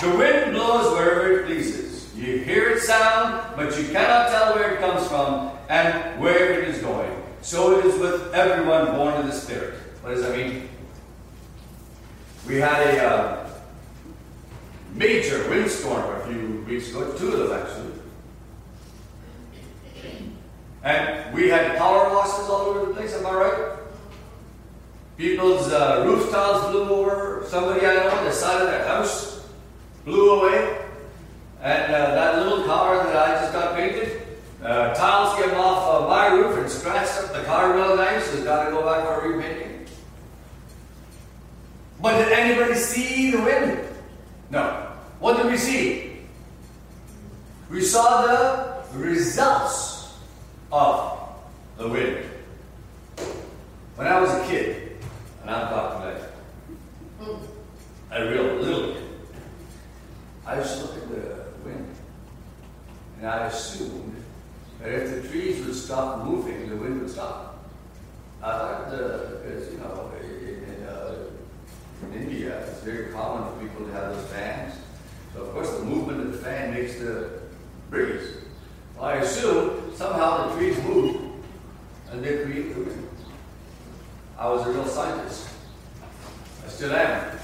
The 0.00 0.10
wind 0.10 0.52
blows 0.52 0.92
wherever 0.92 1.40
it 1.40 1.46
pleases. 1.46 2.14
You 2.16 2.38
hear 2.38 2.70
its 2.70 2.86
sound, 2.86 3.56
but 3.56 3.76
you 3.78 3.88
cannot 3.88 4.28
tell 4.30 4.54
where 4.54 4.74
it 4.74 4.80
comes 4.80 5.06
from 5.06 5.52
and 5.68 6.20
where 6.20 6.60
it 6.60 6.68
is 6.68 6.82
going. 6.82 7.10
So 7.42 7.78
it 7.78 7.86
is 7.86 7.98
with 7.98 8.34
everyone 8.34 8.96
born 8.96 9.14
of 9.14 9.26
the 9.26 9.32
Spirit. 9.32 9.74
What 10.02 10.10
does 10.10 10.22
that 10.22 10.36
mean? 10.36 10.68
We 12.46 12.56
had 12.56 12.80
a 12.94 13.04
uh, 13.04 13.50
major 14.94 15.48
windstorm 15.48 16.20
a 16.20 16.26
few 16.26 16.64
weeks 16.66 16.90
ago, 16.90 17.12
two 17.16 17.32
of 17.32 17.48
them 17.48 17.60
actually. 17.60 17.97
And 20.82 21.34
we 21.34 21.48
had 21.48 21.76
power 21.76 22.12
losses 22.12 22.48
all 22.48 22.62
over 22.62 22.86
the 22.86 22.94
place, 22.94 23.14
am 23.14 23.26
I 23.26 23.34
right? 23.34 23.78
People's 25.16 25.72
uh, 25.72 26.04
roof 26.06 26.30
tiles 26.30 26.70
blew 26.70 26.88
over. 26.88 27.44
Somebody 27.48 27.84
I 27.84 27.94
know 27.94 28.10
on 28.10 28.24
the 28.24 28.32
side 28.32 28.62
of 28.62 28.68
their 28.68 28.86
house 28.86 29.48
blew 30.04 30.40
away. 30.40 30.78
And 31.60 31.92
uh, 31.92 32.14
that 32.14 32.38
little 32.38 32.64
car 32.64 33.02
that 33.04 33.16
I 33.16 33.40
just 33.40 33.52
got 33.52 33.74
painted, 33.74 34.22
uh, 34.62 34.94
tiles 34.94 35.42
came 35.42 35.54
off 35.56 36.02
uh, 36.02 36.08
my 36.08 36.28
roof 36.28 36.56
and 36.58 36.70
scratched 36.70 37.18
up 37.18 37.32
the 37.32 37.42
car 37.44 37.74
real 37.74 37.96
nice. 37.96 38.26
So 38.26 38.36
It's 38.36 38.44
got 38.44 38.66
to 38.66 38.70
go 38.70 38.84
back 38.84 39.08
for 39.08 39.28
repainting. 39.28 39.86
But 42.00 42.18
did 42.18 42.32
anybody 42.32 42.74
see 42.74 43.32
the 43.32 43.42
wind? 43.42 43.80
No. 44.50 44.86
What 45.18 45.36
did 45.36 45.46
we 45.46 45.58
see? 45.58 46.20
We 47.68 47.82
saw 47.82 48.22
the 48.22 48.96
results 48.96 49.97
of 50.70 51.18
the 51.76 51.88
wind. 51.88 52.24
When 53.96 54.06
I 54.06 54.20
was 54.20 54.30
a 54.30 54.44
kid, 54.46 54.96
and 55.42 55.50
I'm 55.50 55.68
talking 55.68 56.06
like 56.06 56.22
a 58.10 58.30
real 58.30 58.54
little 58.56 58.92
kid, 58.94 59.02
I 60.46 60.58
used 60.58 60.78
to 60.78 60.80
look 60.82 60.96
at 60.96 61.08
the 61.08 61.44
wind, 61.64 61.94
and 63.18 63.26
I 63.26 63.46
assumed 63.46 64.22
that 64.80 64.90
if 64.90 65.22
the 65.22 65.28
trees 65.28 65.64
would 65.66 65.74
stop 65.74 66.24
moving, 66.24 66.68
the 66.68 66.76
wind 66.76 67.00
would 67.00 67.10
stop. 67.10 67.64
I 68.42 68.52
thought, 68.52 68.90
because, 68.90 69.72
you 69.72 69.78
know, 69.78 70.12
in, 70.20 70.62
in, 70.62 70.86
uh, 70.86 71.14
in 72.04 72.22
India, 72.22 72.60
it's 72.68 72.80
very 72.82 73.12
common 73.12 73.52
for 73.52 73.60
people 73.60 73.86
to 73.86 73.92
have 73.92 74.14
those 74.14 74.26
fans. 74.28 74.74
So 75.34 75.42
of 75.42 75.52
course 75.52 75.70
the 75.70 75.84
movement 75.84 76.20
of 76.20 76.32
the 76.32 76.38
fan 76.38 76.72
makes 76.72 76.98
the 76.98 77.40
breeze. 77.90 78.36
Well, 78.96 79.06
I 79.06 79.14
assume 79.16 79.77
somehow 79.98 80.46
the 80.46 80.56
trees 80.56 80.80
move 80.84 81.16
and 82.12 82.24
they 82.24 82.44
create 82.44 82.72
the 82.72 82.82
wind. 82.82 83.08
I 84.38 84.48
was 84.48 84.64
a 84.64 84.70
real 84.70 84.86
scientist. 84.86 85.48
I 86.64 86.68
still 86.68 86.92
am. 86.92 87.36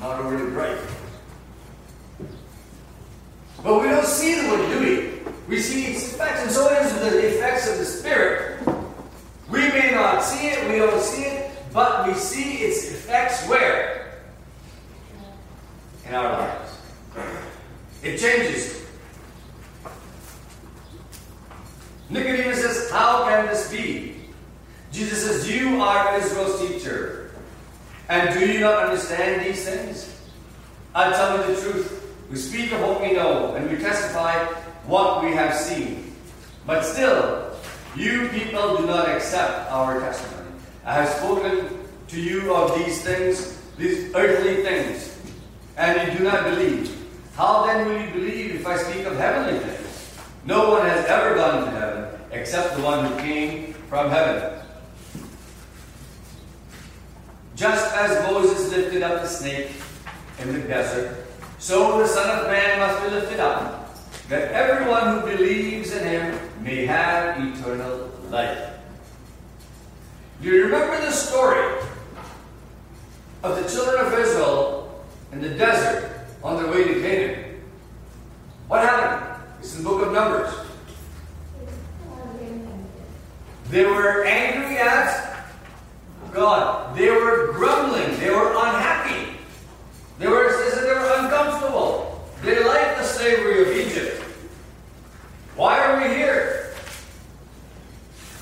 Not 0.00 0.18
overly 0.18 0.50
bright. 0.50 0.78
But 3.62 3.80
we 3.80 3.88
don't 3.88 4.04
see 4.04 4.40
the 4.40 4.48
wind, 4.48 4.72
do 4.72 4.80
we? 4.80 5.32
We 5.46 5.60
see 5.60 5.92
its 5.92 6.12
effects, 6.12 6.42
and 6.42 6.50
so 6.50 6.68
it 6.68 6.84
is 6.84 6.92
with 6.94 7.12
the 7.12 7.28
effects 7.28 7.70
of 7.70 7.78
the 7.78 7.84
Spirit. 7.84 8.66
We 9.48 9.60
may 9.68 9.92
not 9.92 10.24
see 10.24 10.48
it, 10.48 10.68
we 10.68 10.78
don't 10.78 11.00
see 11.00 11.22
it, 11.22 11.52
but 11.72 12.08
we 12.08 12.14
see 12.14 12.56
its 12.64 12.90
effects 12.90 13.46
where? 13.46 14.20
In 16.08 16.14
our 16.14 16.32
lives. 16.32 16.72
It 18.02 18.18
changes. 18.18 18.84
Nicodemus 22.10 22.62
says, 22.62 22.90
How 22.90 23.24
can 23.24 23.46
this 23.46 23.70
be? 23.70 24.14
Jesus 24.92 25.24
says, 25.24 25.50
You 25.50 25.80
are 25.80 26.16
Israel's 26.18 26.60
teacher. 26.60 27.32
And 28.08 28.38
do 28.38 28.46
you 28.46 28.60
not 28.60 28.84
understand 28.84 29.44
these 29.44 29.64
things? 29.64 30.20
I 30.94 31.10
tell 31.12 31.38
you 31.38 31.54
the 31.54 31.60
truth. 31.60 32.00
We 32.30 32.36
speak 32.36 32.72
of 32.72 32.80
what 32.80 33.00
we 33.00 33.12
know, 33.12 33.54
and 33.54 33.70
we 33.70 33.76
testify 33.76 34.44
what 34.86 35.24
we 35.24 35.32
have 35.32 35.54
seen. 35.54 36.14
But 36.66 36.84
still, 36.84 37.50
you 37.96 38.28
people 38.28 38.76
do 38.76 38.86
not 38.86 39.08
accept 39.08 39.70
our 39.70 40.00
testimony. 40.00 40.50
I 40.84 40.94
have 40.94 41.08
spoken 41.08 41.68
to 42.08 42.20
you 42.20 42.54
of 42.54 42.78
these 42.78 43.02
things, 43.02 43.60
these 43.76 44.14
earthly 44.14 44.62
things, 44.62 45.18
you 46.06 46.18
do 46.18 46.24
not 46.24 46.44
believe. 46.44 46.90
How 47.36 47.66
then 47.66 47.88
will 47.88 48.00
you 48.00 48.12
believe 48.12 48.54
if 48.54 48.66
I 48.66 48.76
speak 48.76 49.06
of 49.06 49.16
heavenly 49.16 49.58
things? 49.58 50.18
No 50.44 50.70
one 50.70 50.86
has 50.86 51.04
ever 51.06 51.34
gone 51.34 51.64
to 51.64 51.70
heaven 51.70 52.20
except 52.30 52.76
the 52.76 52.82
one 52.82 53.06
who 53.06 53.16
came 53.18 53.72
from 53.88 54.10
heaven. 54.10 54.60
Just 57.56 57.94
as 57.94 58.30
Moses 58.30 58.70
lifted 58.70 59.02
up 59.02 59.22
the 59.22 59.28
snake 59.28 59.70
in 60.40 60.52
the 60.52 60.60
desert, 60.60 61.26
so 61.58 61.98
the 61.98 62.06
Son 62.06 62.38
of 62.38 62.50
Man 62.50 62.80
must 62.80 63.02
be 63.02 63.10
lifted 63.10 63.40
up, 63.40 63.96
that 64.28 64.52
everyone 64.52 65.20
who 65.20 65.36
believes 65.36 65.92
in 65.92 66.06
him 66.06 66.38
may 66.62 66.84
have 66.84 67.38
eternal 67.38 68.10
life. 68.30 68.70
Do 70.42 70.48
you 70.48 70.64
remember 70.64 71.00
the 71.00 71.12
story 71.12 71.80
of 73.42 73.62
the 73.62 73.70
children 73.70 74.04
of 74.06 74.18
Israel 74.18 74.83
in 75.34 75.40
the 75.40 75.50
desert 75.50 76.12
on 76.44 76.62
their 76.62 76.70
way 76.70 76.84
to 76.84 77.00
Canaan? 77.00 77.60
What 78.68 78.82
happened? 78.82 79.42
It's 79.58 79.76
in 79.76 79.82
the 79.82 79.90
book 79.90 80.06
of 80.06 80.12
Numbers. 80.12 80.54
They 83.70 83.84
were 83.84 84.24
angry 84.24 84.76
at 84.76 85.44
God. 86.32 86.96
They 86.96 87.10
were 87.10 87.52
grumbling. 87.52 88.18
They 88.20 88.30
were 88.30 88.52
unhappy. 88.52 89.36
They 90.20 90.28
were, 90.28 90.52
says 90.52 90.80
they 90.82 90.92
were 90.92 91.24
uncomfortable. 91.24 92.30
They 92.42 92.62
liked 92.62 92.98
the 92.98 93.04
slavery 93.04 93.62
of 93.62 93.88
Egypt. 93.88 94.22
Why 95.56 95.80
are 95.80 96.00
we 96.00 96.14
here? 96.14 96.74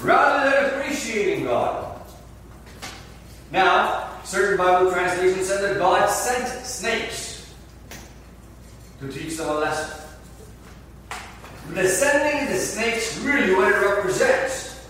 Rather 0.02 0.50
than 0.50 0.80
appreciating 0.80 1.44
God. 1.44 2.02
Now, 3.50 4.01
certain 4.32 4.56
Bible 4.56 4.90
translations 4.90 5.46
said 5.46 5.62
that 5.62 5.78
God 5.78 6.08
sent 6.08 6.64
snakes 6.64 7.52
to 8.98 9.12
teach 9.12 9.36
them 9.36 9.50
a 9.50 9.54
lesson. 9.56 10.08
The 11.74 11.86
sending 11.86 12.44
of 12.44 12.48
the 12.48 12.58
snakes, 12.58 13.18
really 13.18 13.54
what 13.54 13.70
it 13.70 13.76
represents, 13.76 14.88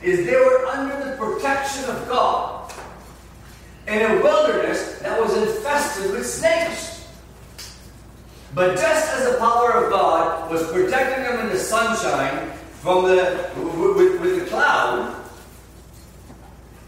is 0.00 0.24
they 0.26 0.36
were 0.36 0.64
under 0.66 1.10
the 1.10 1.16
protection 1.16 1.90
of 1.90 2.06
God 2.08 2.72
in 3.88 4.00
a 4.00 4.22
wilderness 4.22 5.00
that 5.00 5.20
was 5.20 5.36
infested 5.36 6.12
with 6.12 6.24
snakes. 6.24 7.08
But 8.54 8.76
just 8.76 9.12
as 9.12 9.32
the 9.32 9.38
power 9.38 9.72
of 9.72 9.90
God 9.90 10.52
was 10.52 10.70
protecting 10.70 11.24
them 11.24 11.46
in 11.46 11.48
the 11.48 11.58
sunshine 11.58 12.52
from 12.80 13.06
the 13.06 13.50
with, 13.56 14.20
with 14.20 14.38
the 14.38 14.46
cloud, 14.46 15.18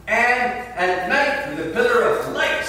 and 0.07 0.69
at 0.77 1.09
night 1.09 1.24
pillar 1.75 2.09
of 2.09 2.33
light, 2.33 2.65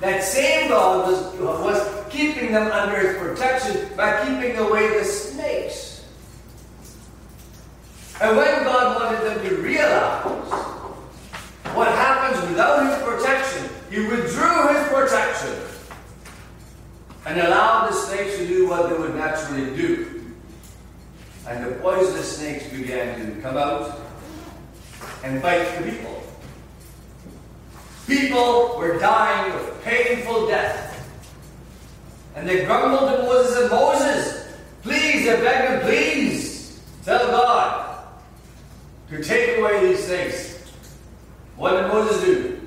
that 0.00 0.22
same 0.22 0.68
God 0.68 1.10
was, 1.10 1.38
was 1.38 2.06
keeping 2.10 2.52
them 2.52 2.70
under 2.70 2.96
his 2.98 3.18
protection 3.18 3.88
by 3.96 4.24
keeping 4.24 4.56
away 4.56 4.98
the 4.98 5.04
snakes. 5.04 6.04
And 8.20 8.36
when 8.36 8.62
God 8.62 9.00
wanted 9.00 9.26
them 9.26 9.48
to 9.48 9.56
realize 9.62 10.24
what 11.74 11.88
happens 11.88 12.48
without 12.48 12.86
his 12.86 13.02
protection, 13.02 13.68
he 13.90 14.06
withdrew 14.06 14.68
his 14.68 14.88
protection 14.88 15.58
and 17.26 17.40
allowed 17.40 17.88
the 17.88 17.94
snakes 17.94 18.36
to 18.36 18.46
do 18.46 18.68
what 18.68 18.88
they 18.88 18.96
would 18.96 19.14
naturally 19.14 19.74
do. 19.76 20.32
And 21.48 21.64
the 21.64 21.72
poisonous 21.76 22.38
snakes 22.38 22.68
began 22.68 23.18
to 23.34 23.40
come 23.40 23.56
out 23.56 24.00
and 25.24 25.42
bite 25.42 25.64
the 25.78 25.90
people. 25.90 26.21
People 28.06 28.76
were 28.78 28.98
dying 28.98 29.52
of 29.52 29.82
painful 29.82 30.46
death. 30.46 30.88
And 32.34 32.48
they 32.48 32.64
grumbled 32.64 33.10
to 33.10 33.22
Moses 33.22 33.62
and 33.62 33.70
Moses, 33.70 34.56
please, 34.82 35.26
they 35.26 35.36
begged 35.40 35.72
him, 35.72 35.80
please, 35.82 36.80
tell 37.04 37.26
God 37.28 38.04
to 39.10 39.22
take 39.22 39.58
away 39.58 39.86
these 39.86 40.06
things. 40.06 40.58
What 41.56 41.72
did 41.72 41.88
Moses 41.88 42.24
do? 42.24 42.60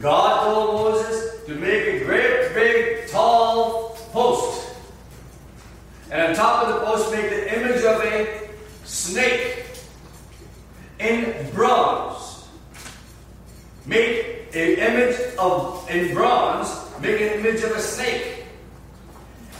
God 0.00 0.44
told 0.44 0.74
Moses 0.74 1.44
to 1.44 1.54
make 1.54 1.86
a 1.86 2.04
great, 2.04 2.54
big, 2.54 3.08
tall 3.08 3.90
post. 4.12 4.74
And 6.10 6.22
on 6.22 6.34
top 6.34 6.66
of 6.66 6.74
the 6.74 6.86
post, 6.86 7.12
make 7.12 7.28
the 7.28 7.58
image 7.58 7.84
of 7.84 8.00
a 8.02 8.48
snake 8.84 9.66
in 10.98 11.50
bronze. 11.50 12.07
Make 13.88 14.54
an 14.54 14.70
image 14.78 15.18
of 15.38 15.88
in 15.90 16.14
bronze, 16.14 16.68
make 17.00 17.20
an 17.22 17.40
image 17.40 17.62
of 17.62 17.72
a 17.72 17.80
snake. 17.80 18.44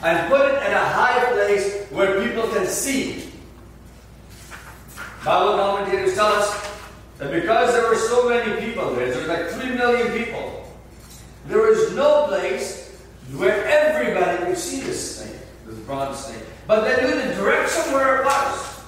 And 0.02 0.28
put 0.28 0.42
it 0.52 0.54
at 0.62 0.72
a 0.72 0.84
high 0.94 1.32
place 1.32 1.86
where 1.90 2.22
people 2.22 2.46
can 2.48 2.66
see. 2.66 3.32
Bible 5.24 5.56
commentators 5.56 6.14
tell 6.14 6.26
us 6.26 6.70
that 7.18 7.32
because 7.32 7.72
there 7.72 7.88
were 7.88 7.96
so 7.96 8.28
many 8.28 8.64
people 8.64 8.94
there, 8.94 9.10
there 9.10 9.22
were 9.22 9.28
like 9.28 9.48
three 9.48 9.74
million 9.74 10.12
people, 10.12 10.72
there 11.46 11.62
was 11.62 11.94
no 11.94 12.26
place 12.28 13.02
where 13.34 13.66
everybody 13.66 14.44
could 14.44 14.58
see 14.58 14.80
this 14.80 15.16
snake, 15.16 15.40
this 15.66 15.78
bronze 15.80 16.18
snake. 16.18 16.44
But 16.66 16.84
they 16.84 17.02
knew 17.02 17.14
the 17.14 17.34
direction 17.34 17.92
where 17.92 18.20
it 18.20 18.24
was. 18.26 18.80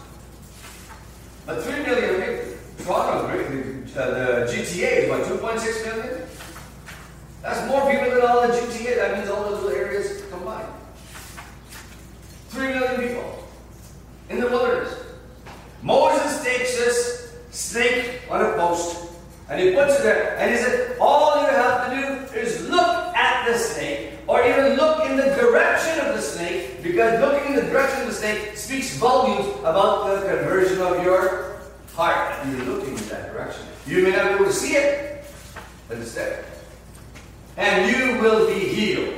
But 1.47 1.65
three 1.65 1.83
million 1.83 2.21
people, 2.21 2.85
Toronto, 2.85 3.27
uh, 3.27 3.50
Uh, 3.97 4.45
the 4.47 4.53
GTA 4.53 5.03
is 5.03 5.09
what, 5.11 5.23
2.6 5.23 5.85
million? 5.85 6.23
That's 7.43 7.69
more 7.69 7.91
people 7.91 8.11
than 8.11 8.23
all 8.23 8.47
the 8.47 8.55
GTA. 8.55 8.97
That 8.97 9.19
means 9.19 9.29
all 9.29 9.43
those 9.51 9.65
little 9.65 9.77
areas 9.77 10.23
combined. 10.31 10.69
Three 12.51 12.69
million 12.69 13.01
people 13.01 13.49
in 14.29 14.39
the 14.39 14.47
wilderness. 14.47 14.95
Moses 15.83 16.45
takes 16.45 16.77
this 16.77 17.37
snake 17.51 18.21
on 18.31 18.43
a 18.43 18.53
post 18.53 19.13
and 19.49 19.61
he 19.61 19.75
puts 19.75 19.99
it 19.99 20.03
there. 20.05 20.37
And 20.39 20.53
he 20.53 20.57
said, 20.59 20.97
All 21.01 21.41
you 21.41 21.49
have 21.49 21.91
to 21.91 21.97
do 21.97 22.39
is 22.39 22.69
look 22.69 23.17
at 23.17 23.47
the 23.51 23.59
snake 23.59 24.13
or 24.29 24.47
even 24.47 24.77
look 24.77 25.05
in 25.05 25.17
the 25.17 25.35
direction 25.35 26.07
of 26.07 26.15
the 26.15 26.23
snake 26.23 26.81
because 26.83 27.19
looking 27.21 27.55
in 27.55 27.57
the 27.57 27.71
direction 27.71 28.03
of 28.03 28.07
the 28.07 28.15
snake 28.15 28.57
speaks 28.57 28.97
volumes 28.99 29.53
about 29.61 30.07
the 30.07 30.29
conversion 30.29 30.81
of 30.81 31.03
your 31.03 31.57
heart. 31.95 32.47
You're 32.47 32.65
looking 32.67 32.97
in 32.97 33.09
that 33.09 33.33
direction. 33.33 33.67
You 33.91 34.05
may 34.05 34.13
not 34.13 34.29
be 34.29 34.35
able 34.35 34.45
to 34.45 34.53
see 34.53 34.77
it, 34.77 35.25
but 35.89 35.99
it's 35.99 36.15
there. 36.15 36.45
And 37.57 37.91
you 37.91 38.23
will 38.23 38.47
be 38.47 38.61
healed. 38.61 39.15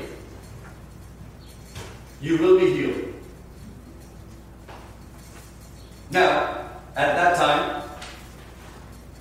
You 2.23 2.39
will 2.39 2.59
be 2.59 2.73
healed. 2.73 3.13
Now, 6.11 6.71
at 6.97 7.17
that 7.17 7.37
time, 7.37 7.83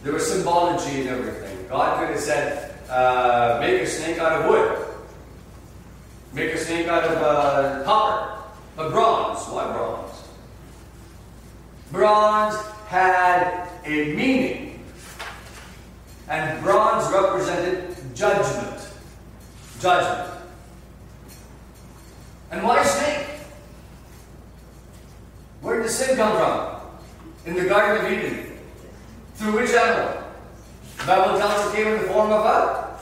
there 0.04 0.14
was 0.14 0.26
symbology 0.26 1.02
in 1.02 1.08
everything. 1.10 1.68
God 1.68 2.00
could 2.00 2.16
have 2.16 2.24
said, 2.24 2.74
uh, 2.90 3.58
make 3.60 3.82
a 3.82 3.88
snake 3.88 4.20
out 4.20 4.42
of 4.42 4.50
wood. 4.50 4.88
Make 6.32 6.54
a 6.54 6.58
snake 6.58 6.88
out 6.88 7.04
of 7.04 7.18
uh, 7.18 7.84
copper. 7.84 8.42
But 8.78 8.92
bronze. 8.92 9.42
Why 9.50 9.70
bronze? 9.70 10.24
Bronze 11.92 12.56
had 12.88 13.68
a 13.84 14.14
meaning 14.16 14.71
and 16.32 16.64
bronze 16.64 17.12
represented 17.12 17.94
judgment. 18.16 18.90
Judgment. 19.82 20.32
And 22.52 22.64
why 22.64 22.82
snake? 22.84 23.28
Where 25.60 25.78
did 25.78 25.86
the 25.86 25.90
sin 25.90 26.16
come 26.16 26.38
from? 26.38 26.82
In 27.46 27.62
the 27.62 27.68
Garden 27.68 28.06
of 28.06 28.12
Eden. 28.12 28.58
Through 29.36 29.60
which 29.60 29.72
animal? 29.72 30.24
The 31.00 31.06
Bible 31.06 31.38
tells 31.38 31.54
us 31.54 31.76
came 31.76 31.88
in 31.88 32.02
the 32.02 32.08
form 32.08 32.32
of 32.32 32.46
a 32.46 32.98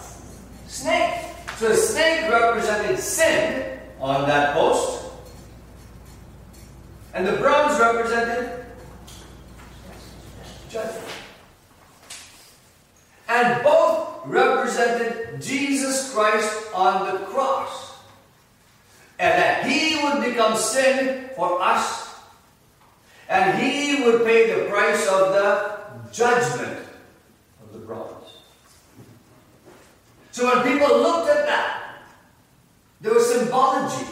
snake. 0.68 1.26
So 1.58 1.70
the 1.70 1.76
snake 1.76 2.32
represented 2.32 2.98
sin 2.98 3.80
on 4.00 4.28
that 4.28 4.56
post. 4.56 5.12
And 7.14 7.28
the 7.28 7.34
bronze 7.34 7.80
represented 7.80 8.66
judgment. 10.70 11.19
And 13.30 13.64
both 13.64 14.26
represented 14.26 15.40
Jesus 15.40 16.12
Christ 16.14 16.74
on 16.74 17.06
the 17.14 17.26
cross. 17.26 17.96
And 19.20 19.32
that 19.32 19.66
he 19.66 20.02
would 20.04 20.24
become 20.24 20.58
sin 20.58 21.30
for 21.36 21.62
us. 21.62 22.16
And 23.30 23.60
he 23.60 24.04
would 24.04 24.26
pay 24.26 24.52
the 24.52 24.70
price 24.70 25.08
of 25.08 25.34
the 25.34 25.80
judgment 26.12 26.80
of 27.62 27.74
the 27.74 27.80
bronze. 27.80 28.10
So 30.32 30.46
when 30.46 30.64
people 30.64 30.98
looked 30.98 31.30
at 31.30 31.46
that, 31.46 31.98
there 33.02 33.14
was 33.14 33.32
symbology. 33.32 34.08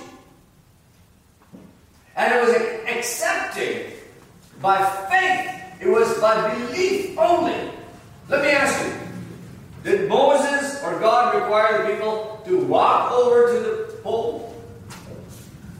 And 2.16 2.34
it 2.34 2.42
was 2.42 2.56
accepting 2.96 3.94
by 4.62 4.78
faith. 5.10 5.82
It 5.82 5.88
was 5.88 6.20
by 6.20 6.54
belief 6.54 7.18
only. 7.18 7.72
Let 8.30 8.44
me 8.44 8.50
ask 8.50 8.86
you 8.86 9.07
Did 9.84 10.10
Moses 10.10 10.84
or 10.84 11.00
God 11.00 11.36
require 11.36 11.84
the 11.84 11.94
people 11.94 12.42
to 12.46 12.66
walk 12.66 13.12
over 13.12 13.54
to 13.54 13.60
the 13.60 13.98
pole? 14.04 14.56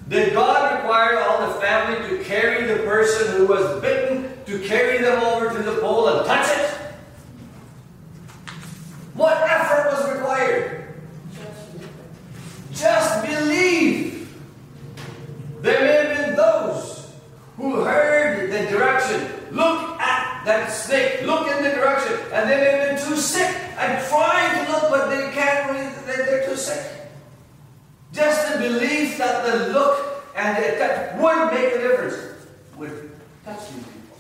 Did 0.07 0.33
God 0.33 0.77
require 0.77 1.19
all 1.19 1.47
the 1.47 1.53
family 1.60 2.10
to 2.10 2.23
carry 2.23 2.65
the 2.65 2.83
person 2.83 3.38
who 3.38 3.47
was 3.47 3.81
bitten, 3.81 4.31
to 4.45 4.60
carry 4.67 4.99
them 4.99 5.21
over 5.23 5.49
to 5.49 5.63
the 5.63 5.81
pole 5.81 6.07
and 6.07 6.25
touch 6.25 6.47
it? 6.57 6.67
What 9.17 9.36
effort 9.49 9.91
was 9.91 10.13
required? 10.13 10.93
Just 12.71 13.25
believe. 13.25 14.31
There 15.62 15.81
may 15.81 15.93
have 15.93 16.17
been 16.17 16.36
those 16.36 17.12
who 17.57 17.81
heard 17.81 18.51
the 18.51 18.69
direction. 18.69 19.27
Look 19.51 19.99
at 19.99 20.45
that 20.45 20.67
snake. 20.67 21.23
Look 21.23 21.47
in 21.47 21.63
the 21.63 21.71
direction. 21.71 22.13
And 22.31 22.47
they 22.47 22.57
may 22.57 22.69
have 22.77 22.99
been 22.99 23.07
too 23.07 23.15
sick 23.15 23.55
and 23.79 24.07
trying 24.07 24.65
to 24.65 24.71
look, 24.71 24.91
but 24.91 25.10
they 25.10 25.31
can't 25.31 25.71
really, 25.71 25.89
they're 26.05 26.47
too 26.47 26.55
sick. 26.55 26.93
Just 28.13 28.53
the 28.53 28.60
belief 28.60 29.17
that 29.17 29.45
the 29.47 29.73
look 29.73 30.23
and 30.36 30.63
the 30.63 30.77
touch 30.77 31.19
would 31.19 31.53
make 31.53 31.73
a 31.73 31.79
difference 31.79 32.15
would 32.77 33.12
touch 33.43 33.60
these 33.73 33.83
people. 33.83 34.17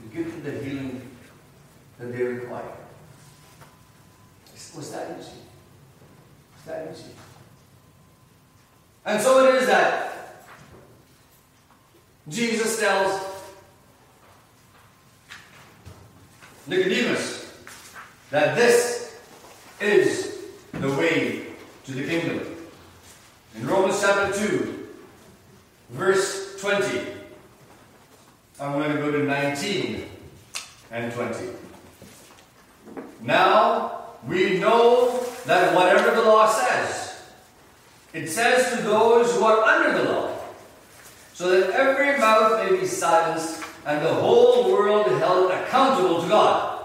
To 0.00 0.16
give 0.16 0.32
them 0.32 0.42
the 0.44 0.64
healing 0.64 1.10
that 1.98 2.10
they 2.10 2.22
require. 2.22 2.64
Was 4.76 4.92
that 4.92 5.18
easy? 5.18 5.30
Was 6.54 6.64
that 6.66 6.88
easy? 6.92 7.10
And 9.04 9.20
so 9.20 9.44
it 9.44 9.56
is 9.56 9.66
that 9.66 10.46
Jesus 12.28 12.78
tells 12.78 13.20
Nicodemus 16.68 17.52
that 18.30 18.54
this 18.54 19.18
is 19.80 20.46
the 20.72 20.88
way 20.92 21.46
to 21.86 21.92
the 21.92 22.04
kingdom. 22.04 22.56
In 23.56 23.66
Romans 23.66 24.00
chapter 24.00 24.32
2, 24.46 24.88
verse 25.90 26.60
20, 26.60 27.00
I'm 28.60 28.72
going 28.74 28.92
to 28.94 28.98
go 28.98 29.10
to 29.10 29.24
19 29.24 30.04
and 30.92 31.12
20. 31.12 31.48
Now 33.22 33.96
we 34.26 34.58
know 34.58 35.24
that 35.46 35.74
whatever 35.74 36.14
the 36.14 36.22
law 36.22 36.46
says, 36.46 37.22
it 38.12 38.28
says 38.28 38.76
to 38.76 38.82
those 38.82 39.34
who 39.34 39.44
are 39.44 39.62
under 39.62 39.98
the 39.98 40.12
law, 40.12 40.36
so 41.32 41.58
that 41.58 41.70
every 41.70 42.18
mouth 42.18 42.62
may 42.62 42.78
be 42.78 42.86
silenced 42.86 43.64
and 43.86 44.04
the 44.04 44.12
whole 44.12 44.70
world 44.70 45.06
held 45.06 45.50
accountable 45.50 46.22
to 46.22 46.28
God. 46.28 46.84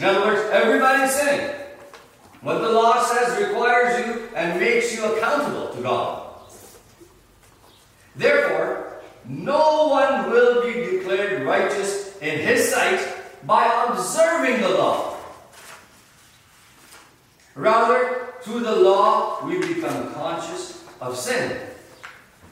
In 0.00 0.06
other 0.06 0.20
words, 0.20 0.50
everybody's 0.50 1.14
sinning. 1.14 1.54
What 2.40 2.62
the 2.62 2.72
law 2.72 3.02
says 3.02 3.38
requires 3.38 4.06
you 4.06 4.30
and 4.34 4.58
makes 4.58 4.96
you 4.96 5.04
accountable 5.04 5.74
to 5.74 5.82
God. 5.82 6.40
Therefore, 8.16 9.02
no 9.26 9.88
one 9.88 10.30
will 10.30 10.62
be 10.62 10.72
declared 10.72 11.42
righteous 11.42 12.16
in 12.22 12.38
his 12.38 12.72
sight 12.72 13.06
by 13.44 13.66
observing 13.90 14.62
the 14.62 14.70
law. 14.70 15.18
Rather, 17.54 18.32
through 18.40 18.60
the 18.60 18.76
law, 18.76 19.44
we 19.44 19.58
become 19.58 20.14
conscious 20.14 20.82
of 21.02 21.14
sin. 21.14 21.60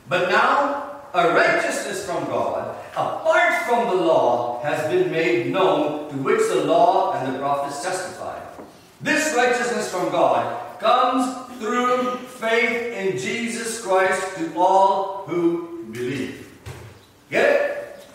But 0.06 0.28
now, 0.28 0.87
a 1.14 1.28
righteousness 1.34 2.04
from 2.04 2.24
God, 2.26 2.76
apart 2.92 3.62
from 3.66 3.88
the 3.88 4.02
law, 4.04 4.60
has 4.62 4.90
been 4.92 5.10
made 5.10 5.52
known, 5.52 6.10
to 6.10 6.16
which 6.16 6.46
the 6.48 6.64
law 6.64 7.14
and 7.14 7.34
the 7.34 7.38
prophets 7.38 7.82
testify. 7.82 8.38
This 9.00 9.34
righteousness 9.34 9.90
from 9.90 10.10
God 10.10 10.78
comes 10.80 11.58
through 11.58 12.16
faith 12.18 12.92
in 12.92 13.18
Jesus 13.18 13.80
Christ 13.80 14.36
to 14.36 14.52
all 14.56 15.24
who 15.26 15.84
believe. 15.92 16.50
Get 17.30 17.44
it? 17.44 18.06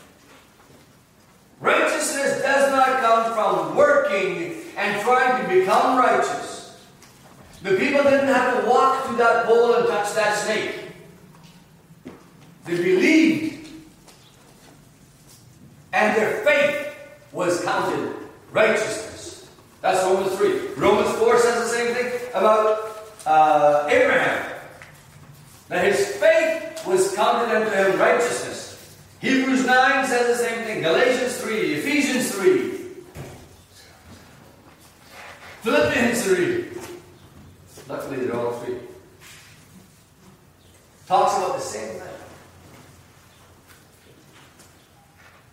Righteousness 1.59 2.41
does 2.41 2.71
not 2.71 2.99
come 2.99 3.33
from 3.33 3.75
working 3.75 4.63
and 4.77 5.01
trying 5.01 5.41
to 5.41 5.53
become 5.53 5.97
righteous. 5.97 6.85
The 7.61 7.77
people 7.77 8.03
didn't 8.03 8.27
have 8.27 8.61
to 8.61 8.69
walk 8.69 9.07
to 9.07 9.15
that 9.15 9.45
pole 9.45 9.75
and 9.75 9.87
touch 9.87 10.13
that 10.15 10.37
snake. 10.37 10.82
They 12.65 12.77
believed. 12.77 13.67
And 15.91 16.17
their 16.17 16.43
faith 16.43 16.95
was 17.31 17.63
counted 17.63 18.15
righteousness. 18.51 19.49
That's 19.81 20.03
Romans 20.03 20.35
3. 20.35 20.73
Romans 20.75 21.11
4 21.17 21.39
says 21.39 21.71
the 21.71 21.77
same 21.77 21.93
thing 21.93 22.29
about 22.33 22.97
uh, 23.25 23.87
Abraham. 23.89 24.51
That 25.69 25.85
his 25.85 26.07
faith 26.17 26.85
was 26.87 27.13
counted 27.15 27.55
unto 27.55 27.69
him 27.69 27.99
righteousness. 27.99 28.97
Hebrews 29.19 29.65
9 29.65 30.05
says 30.05 30.37
the 30.37 30.43
same 30.43 30.63
thing. 30.65 30.81
Galatians 30.81 31.37
3. 31.37 31.73
Ephesians 31.75 32.31
3. 32.31 32.73
Philippians 35.61 36.23
3. 36.23 36.73
Luckily, 37.87 38.25
they're 38.25 38.35
all 38.35 38.51
three. 38.59 38.77
Talks 41.07 41.37
about 41.37 41.55
the 41.55 41.61
same 41.61 41.99
thing. 41.99 42.09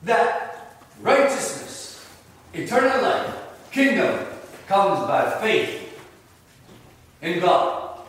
That 0.04 0.78
righteousness, 1.00 2.06
eternal 2.54 3.02
life, 3.02 3.34
kingdom 3.70 4.26
comes 4.66 5.06
by 5.06 5.38
faith 5.40 6.00
in 7.20 7.40
God. 7.40 8.00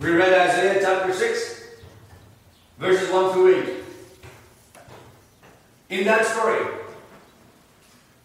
We 0.00 0.10
read 0.10 0.32
Isaiah 0.32 0.80
chapter 0.82 1.12
6, 1.12 1.62
verses 2.78 3.10
1 3.10 3.32
through 3.32 3.62
8. 3.62 3.82
In 5.90 6.04
that 6.06 6.24
story, 6.24 6.66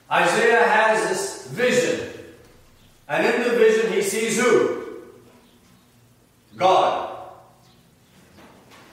Isaiah 0.09 0.65
has 0.65 1.09
this 1.09 1.47
vision. 1.47 2.09
And 3.09 3.25
in 3.25 3.43
the 3.43 3.57
vision, 3.57 3.91
he 3.93 4.01
sees 4.01 4.41
who? 4.41 4.77
God. 6.57 7.15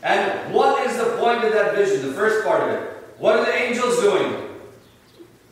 And 0.03 0.53
what 0.53 0.87
is 0.87 0.97
the 0.99 1.17
point 1.17 1.45
of 1.45 1.53
that 1.55 1.75
vision? 1.75 2.07
The 2.07 2.15
first 2.15 2.47
part 2.47 2.63
of 2.63 2.71
it. 2.71 2.91
What 3.19 3.39
are 3.39 3.47
the 3.47 3.55
angels 3.55 4.01
doing? 4.01 4.51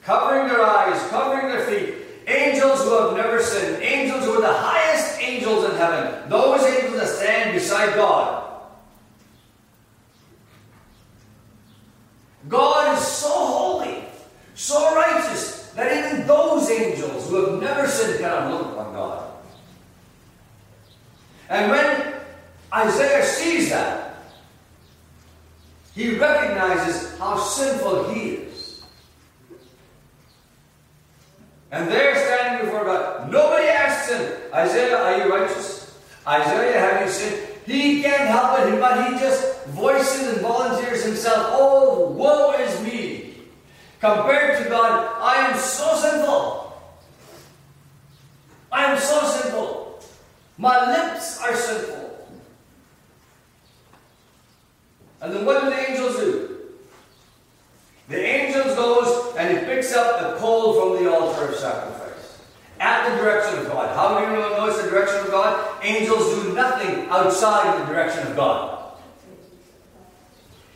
Covering 0.03 0.49
their 0.49 0.63
eyes, 0.63 1.09
covering 1.09 1.49
their 1.49 1.65
feet. 1.65 1.95
Angels 2.27 2.85
who 2.85 2.99
have 2.99 3.17
never 3.17 3.43
sinned. 3.43 3.83
Angels 3.83 4.25
who 4.25 4.35
are 4.35 4.43
the 4.43 4.53
highest 4.53 5.21
angels 5.21 5.65
in 5.65 5.77
heaven. 5.77 6.29
Those 6.29 6.63
angels 6.65 7.01
that 7.01 7.09
stand 7.09 7.55
beside 7.73 7.95
God. 7.95 8.53
God 12.49 12.99
is 12.99 13.07
so 13.07 13.31
holy, 13.31 14.05
so 14.55 14.95
righteous, 14.95 15.71
that 15.75 15.91
even 15.91 16.27
those 16.27 16.69
angels 16.71 17.31
who 17.31 17.47
have 17.47 17.63
never 17.63 17.89
sinned 17.89 18.19
cannot 18.19 18.51
look 18.51 18.73
upon 18.73 18.93
God. 18.93 19.31
And 21.49 21.71
when 21.71 22.15
Isaiah 22.75 23.25
sees 23.25 23.71
that, 23.71 24.17
he 25.95 26.19
recognizes 26.19 27.19
how 27.19 27.39
sinful 27.39 28.13
he 28.13 28.31
is. 28.33 28.83
And 31.71 31.89
there, 31.89 32.17
standing 32.17 32.67
before 32.67 32.85
God, 32.85 33.31
nobody 33.31 33.69
asks 33.69 34.11
him, 34.11 34.33
Isaiah, 34.53 34.99
are 34.99 35.17
you 35.19 35.33
righteous? 35.33 35.99
Isaiah, 36.27 36.79
have 36.79 37.07
you 37.07 37.13
sinned? 37.13 37.52
He 37.67 38.03
can't 38.03 38.29
help 38.29 38.59
it, 38.61 38.81
but 38.81 39.07
he 39.07 39.19
just 39.19 39.67
voices 39.67 40.33
and 40.33 40.41
volunteers 40.41 41.05
himself. 41.05 41.47
Oh, 41.51 42.11
woe 42.11 42.53
is 42.53 42.81
me! 42.83 43.35
Compared 44.01 44.63
to 44.63 44.69
God, 44.69 45.17
I 45.21 45.49
am 45.49 45.59
so 45.59 45.95
sinful. 45.97 46.83
I 48.73 48.85
am 48.93 48.99
so 48.99 49.21
sinful. 49.21 50.01
My 50.59 50.93
lips 50.93 51.41
are 51.41 51.55
sinful. 51.55 52.29
And 55.21 55.33
then 55.33 55.45
what 55.45 55.63
do 55.63 55.71
the 55.71 55.91
angels 55.91 56.17
do? 56.17 56.59
The 58.09 58.21
angels 58.21 58.75
goes 58.75 59.37
and 59.37 59.57
he 59.57 59.65
picks 59.65 59.95
up 59.95 60.21
the 60.21 60.41
coal 60.41 60.75
from 60.75 61.05
the 61.05 61.15
altar 61.15 61.49
of 61.49 61.55
sacrifice 61.55 61.92
at 62.83 63.09
the 63.09 63.23
direction 63.23 63.61
of 63.61 63.69
God. 63.69 63.95
How 63.95 64.19
do 64.19 64.27
you 64.27 64.33
know 64.37 64.67
it's 64.67 64.83
the 64.83 64.91
direction 64.91 65.21
of 65.21 65.31
God? 65.31 65.79
Angels 65.85 66.43
do 66.43 66.53
nothing 66.53 67.07
outside 67.09 67.81
the 67.81 67.87
direction 67.87 68.27
of 68.27 68.35
God. 68.35 68.93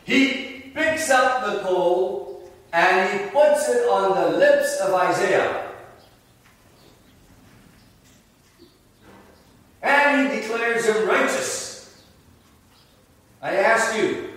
He 0.05 0.71
picks 0.73 1.09
up 1.09 1.45
the 1.45 1.59
coal 1.63 2.49
and 2.71 3.19
he 3.19 3.25
puts 3.29 3.67
it 3.67 3.89
on 3.89 4.15
the 4.15 4.37
lips 4.37 4.79
of 4.79 4.93
Isaiah. 4.93 5.69
And 9.83 10.31
he 10.31 10.39
declares 10.39 10.85
him 10.85 11.09
righteous. 11.09 12.03
I 13.41 13.55
ask 13.55 13.97
you, 13.97 14.29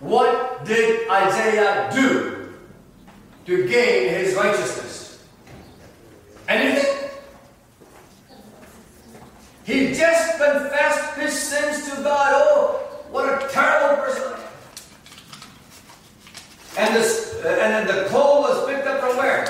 what 0.00 0.64
did 0.64 1.08
Isaiah 1.08 1.88
do 1.94 2.52
to 3.46 3.68
gain 3.68 4.08
his 4.12 4.34
righteousness? 4.34 5.24
Anything? 6.48 6.96
He 9.66 9.92
just 9.94 10.38
confessed 10.38 11.18
his 11.18 11.32
sins 11.36 11.90
to 11.90 12.02
God. 12.02 12.30
Oh, 12.32 13.04
what 13.10 13.42
a 13.42 13.48
terrible 13.48 14.02
person 14.02 14.38
And, 16.78 16.94
this, 16.94 17.34
uh, 17.44 17.48
and 17.48 17.88
then 17.88 17.96
the 17.96 18.08
coal 18.10 18.42
was 18.42 18.64
picked 18.68 18.86
up 18.86 19.00
from 19.00 19.16
where? 19.16 19.46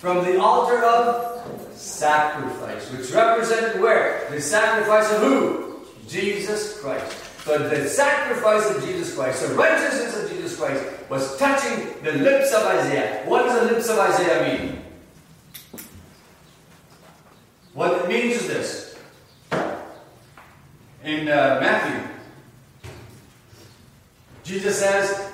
From 0.00 0.24
the 0.24 0.40
altar 0.40 0.82
of 0.82 1.72
sacrifice, 1.72 2.90
which 2.90 3.12
represented 3.12 3.80
where? 3.80 4.26
The 4.30 4.40
sacrifice 4.40 5.12
of 5.12 5.20
who? 5.20 5.82
Jesus 6.08 6.80
Christ. 6.80 7.24
So 7.44 7.68
the 7.68 7.88
sacrifice 7.88 8.68
of 8.74 8.84
Jesus 8.84 9.14
Christ, 9.14 9.46
the 9.46 9.54
righteousness 9.54 10.20
of 10.20 10.28
Jesus 10.30 10.58
Christ, 10.58 10.84
was 11.08 11.38
touching 11.38 11.94
the 12.02 12.12
lips 12.12 12.52
of 12.52 12.64
Isaiah. 12.64 13.22
What 13.26 13.44
does 13.44 13.60
the 13.60 13.74
lips 13.74 13.88
of 13.88 13.98
Isaiah 13.98 14.58
mean? 14.58 14.82
What 17.72 18.02
it 18.02 18.08
means 18.08 18.42
is 18.42 18.48
this. 18.48 18.88
In 21.04 21.28
uh, 21.28 21.58
Matthew, 21.60 22.06
Jesus 24.42 24.80
says 24.80 25.32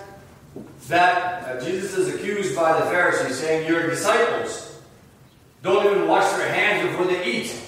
that 0.88 1.42
uh, 1.44 1.64
Jesus 1.64 1.96
is 1.96 2.14
accused 2.14 2.54
by 2.54 2.78
the 2.78 2.86
Pharisees, 2.86 3.38
saying, 3.40 3.66
Your 3.66 3.88
disciples 4.42 4.74
don't 5.64 5.86
even 5.86 6.06
wash 6.06 6.30
their 6.36 6.52
hands 6.52 6.90
before 6.90 7.06
they 7.06 7.24
eat. 7.24 7.58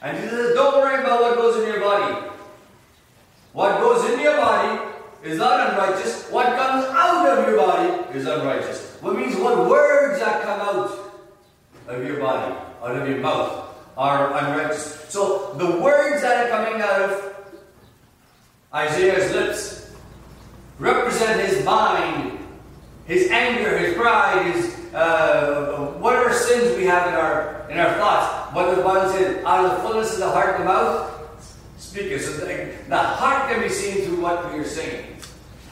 And 0.00 0.16
Jesus 0.16 0.32
says, 0.32 0.54
Don't 0.54 0.78
worry 0.78 0.98
about 1.02 1.20
what 1.20 1.36
goes 1.36 1.62
in 1.62 1.68
your 1.68 1.80
body. 1.80 2.28
What 3.52 3.78
goes 3.78 4.10
in 4.10 4.18
your 4.20 4.36
body 4.38 4.80
is 5.22 5.38
not 5.38 5.70
unrighteous. 5.70 6.30
What 6.30 6.46
comes 6.56 6.86
out 6.86 7.26
of 7.28 7.46
your 7.46 7.58
body 7.58 8.18
is 8.18 8.26
unrighteous. 8.26 8.96
What 9.02 9.16
means 9.16 9.36
what 9.36 9.68
words 9.68 10.18
that 10.20 10.42
come 10.42 10.60
out 10.60 10.98
of 11.88 12.06
your 12.06 12.20
body, 12.20 12.54
out 12.82 12.96
of 12.96 13.06
your 13.06 13.18
mouth, 13.18 13.68
are 13.98 14.34
unrighteous. 14.38 15.04
So 15.10 15.52
the 15.58 15.78
words 15.78 16.22
that 16.22 16.46
are 16.46 16.48
coming 16.48 16.80
out 16.80 17.02
of 17.02 17.34
Isaiah's 18.72 19.30
lips 19.30 19.94
represent 20.78 21.46
his 21.46 21.62
mind, 21.66 22.38
his 23.04 23.30
anger, 23.30 23.76
his 23.76 23.94
pride, 23.94 24.54
his 24.54 24.83
uh, 24.94 25.92
whatever 25.98 26.32
sins 26.32 26.76
we 26.76 26.84
have 26.84 27.08
in 27.08 27.14
our 27.14 27.66
in 27.68 27.78
our 27.78 27.94
thoughts. 27.94 28.54
What 28.54 28.76
the 28.76 28.82
Bible 28.82 29.10
says, 29.10 29.44
out 29.44 29.64
of 29.64 29.70
the 29.72 29.88
fullness 29.88 30.12
of 30.14 30.18
the 30.20 30.30
heart, 30.30 30.58
the 30.58 30.64
mouth 30.64 31.10
speaking. 31.78 32.18
So 32.18 32.32
the, 32.32 32.72
the 32.88 32.96
heart 32.96 33.50
can 33.50 33.60
be 33.60 33.68
seen 33.68 34.04
through 34.04 34.20
what 34.20 34.52
we 34.52 34.60
are 34.60 34.64
singing. 34.64 35.16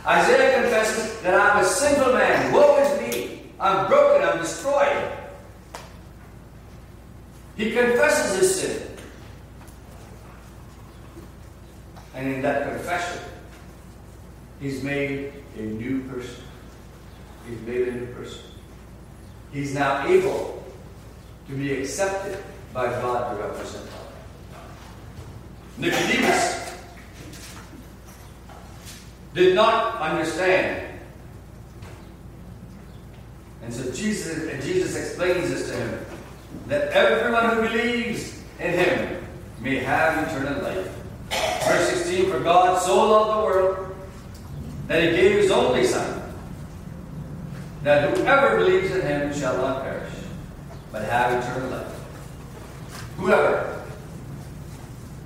Isaiah 0.04 0.60
confesses 0.60 1.20
that 1.22 1.34
I'm 1.34 1.62
a 1.62 1.66
sinful 1.66 2.12
man. 2.12 2.52
Woe 2.52 2.78
is 2.78 3.00
me. 3.00 3.52
I'm 3.60 3.88
broken. 3.88 4.26
I'm 4.26 4.38
destroyed. 4.38 5.12
He 7.56 7.70
confesses 7.70 8.40
his 8.40 8.60
sin. 8.60 8.88
And 12.14 12.34
in 12.34 12.42
that 12.42 12.68
confession, 12.68 13.22
he's 14.60 14.82
made 14.82 15.32
a 15.56 15.62
new 15.62 16.02
person. 16.08 16.42
He's 17.48 17.60
made 17.60 17.88
a 17.88 17.92
new 17.92 18.06
person. 18.14 18.51
He's 19.52 19.74
now 19.74 20.06
able 20.06 20.64
to 21.48 21.54
be 21.54 21.80
accepted 21.80 22.42
by 22.72 22.86
God 22.86 23.36
to 23.36 23.42
represent 23.42 23.84
God. 23.90 24.02
Nicodemus 25.78 26.62
did 29.34 29.54
not 29.54 30.00
understand. 30.00 30.88
And 33.62 33.72
so 33.72 33.90
Jesus, 33.92 34.50
and 34.50 34.62
Jesus 34.62 34.96
explains 34.96 35.50
this 35.50 35.68
to 35.68 35.76
him 35.76 36.06
that 36.66 36.88
everyone 36.92 37.50
who 37.50 37.62
believes 37.62 38.42
in 38.58 38.72
him 38.72 39.24
may 39.60 39.76
have 39.76 40.28
eternal 40.28 40.62
life. 40.62 40.88
Verse 41.66 41.88
16 41.90 42.30
For 42.30 42.40
God 42.40 42.80
so 42.82 42.96
loved 43.08 43.38
the 43.38 43.44
world 43.44 43.96
that 44.88 45.02
he 45.02 45.10
gave 45.10 45.42
his 45.42 45.50
only 45.50 45.84
Son, 45.84 46.11
that 47.82 48.16
whoever 48.16 48.58
believes 48.58 48.90
in 48.94 49.02
him 49.02 49.34
shall 49.34 49.56
not 49.56 49.82
perish, 49.82 50.12
but 50.90 51.02
have 51.04 51.42
eternal 51.42 51.70
life. 51.70 51.86
Whoever. 53.16 53.84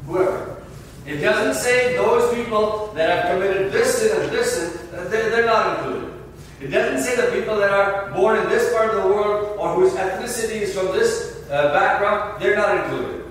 Whoever. 0.06 0.62
It 1.06 1.18
doesn't 1.18 1.54
say 1.62 1.96
those 1.96 2.34
people 2.34 2.92
that 2.94 3.24
have 3.24 3.34
committed 3.34 3.72
this 3.72 3.98
sin 3.98 4.20
and 4.20 4.32
this 4.32 4.52
sin, 4.52 5.10
they're, 5.10 5.46
not 5.46 5.78
included. 5.78 6.12
It 6.60 6.68
doesn't 6.68 7.02
say 7.04 7.14
the 7.14 7.38
people 7.38 7.56
that 7.58 7.70
are 7.70 8.10
born 8.10 8.38
in 8.38 8.48
this 8.48 8.72
part 8.72 8.90
of 8.90 9.02
the 9.02 9.08
world 9.08 9.56
or 9.58 9.74
whose 9.74 9.92
ethnicity 9.92 10.62
is 10.62 10.74
from 10.74 10.86
this 10.88 11.44
uh, 11.50 11.72
background, 11.72 12.42
they're 12.42 12.56
not 12.56 12.84
included. 12.84 13.24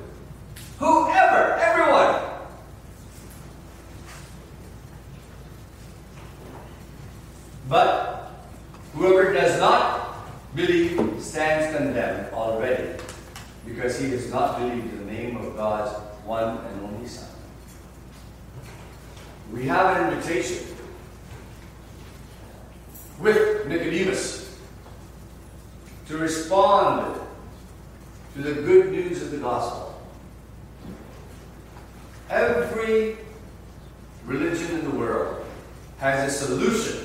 Whoever, 0.79 1.55
everyone. 1.55 2.21
But 7.67 8.15
whoever 8.95 9.34
does 9.34 9.60
not 9.60 10.25
believe 10.55 11.21
stands 11.21 11.75
condemned 11.75 12.34
already 12.34 12.97
because 13.65 13.99
he 13.99 14.10
has 14.12 14.31
not 14.31 14.58
believed 14.58 14.99
the 14.99 15.12
name 15.12 15.36
of 15.36 15.55
God's 15.58 15.93
one 16.25 16.58
and 16.58 16.81
only 16.81 17.08
Son. 17.08 17.27
We 19.51 19.65
have 19.67 19.97
an 19.97 20.13
invitation 20.13 20.65
with 23.19 23.67
Nicodemus 23.67 24.58
to 26.08 26.17
respond 26.17 27.19
to 28.36 28.41
the 28.41 28.53
good 28.53 28.91
news 28.91 29.21
of 29.21 29.31
the 29.31 29.38
gospel. 29.38 30.01
Every 32.29 33.17
religion 34.25 34.79
in 34.79 34.89
the 34.89 34.97
world 34.97 35.45
has 35.97 36.34
a 36.34 36.45
solution 36.45 37.04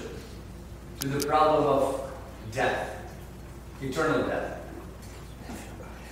to 1.01 1.09
the 1.09 1.27
problem 1.27 1.65
of 1.65 2.13
death, 2.53 2.97
eternal 3.81 4.29
death. 4.29 4.59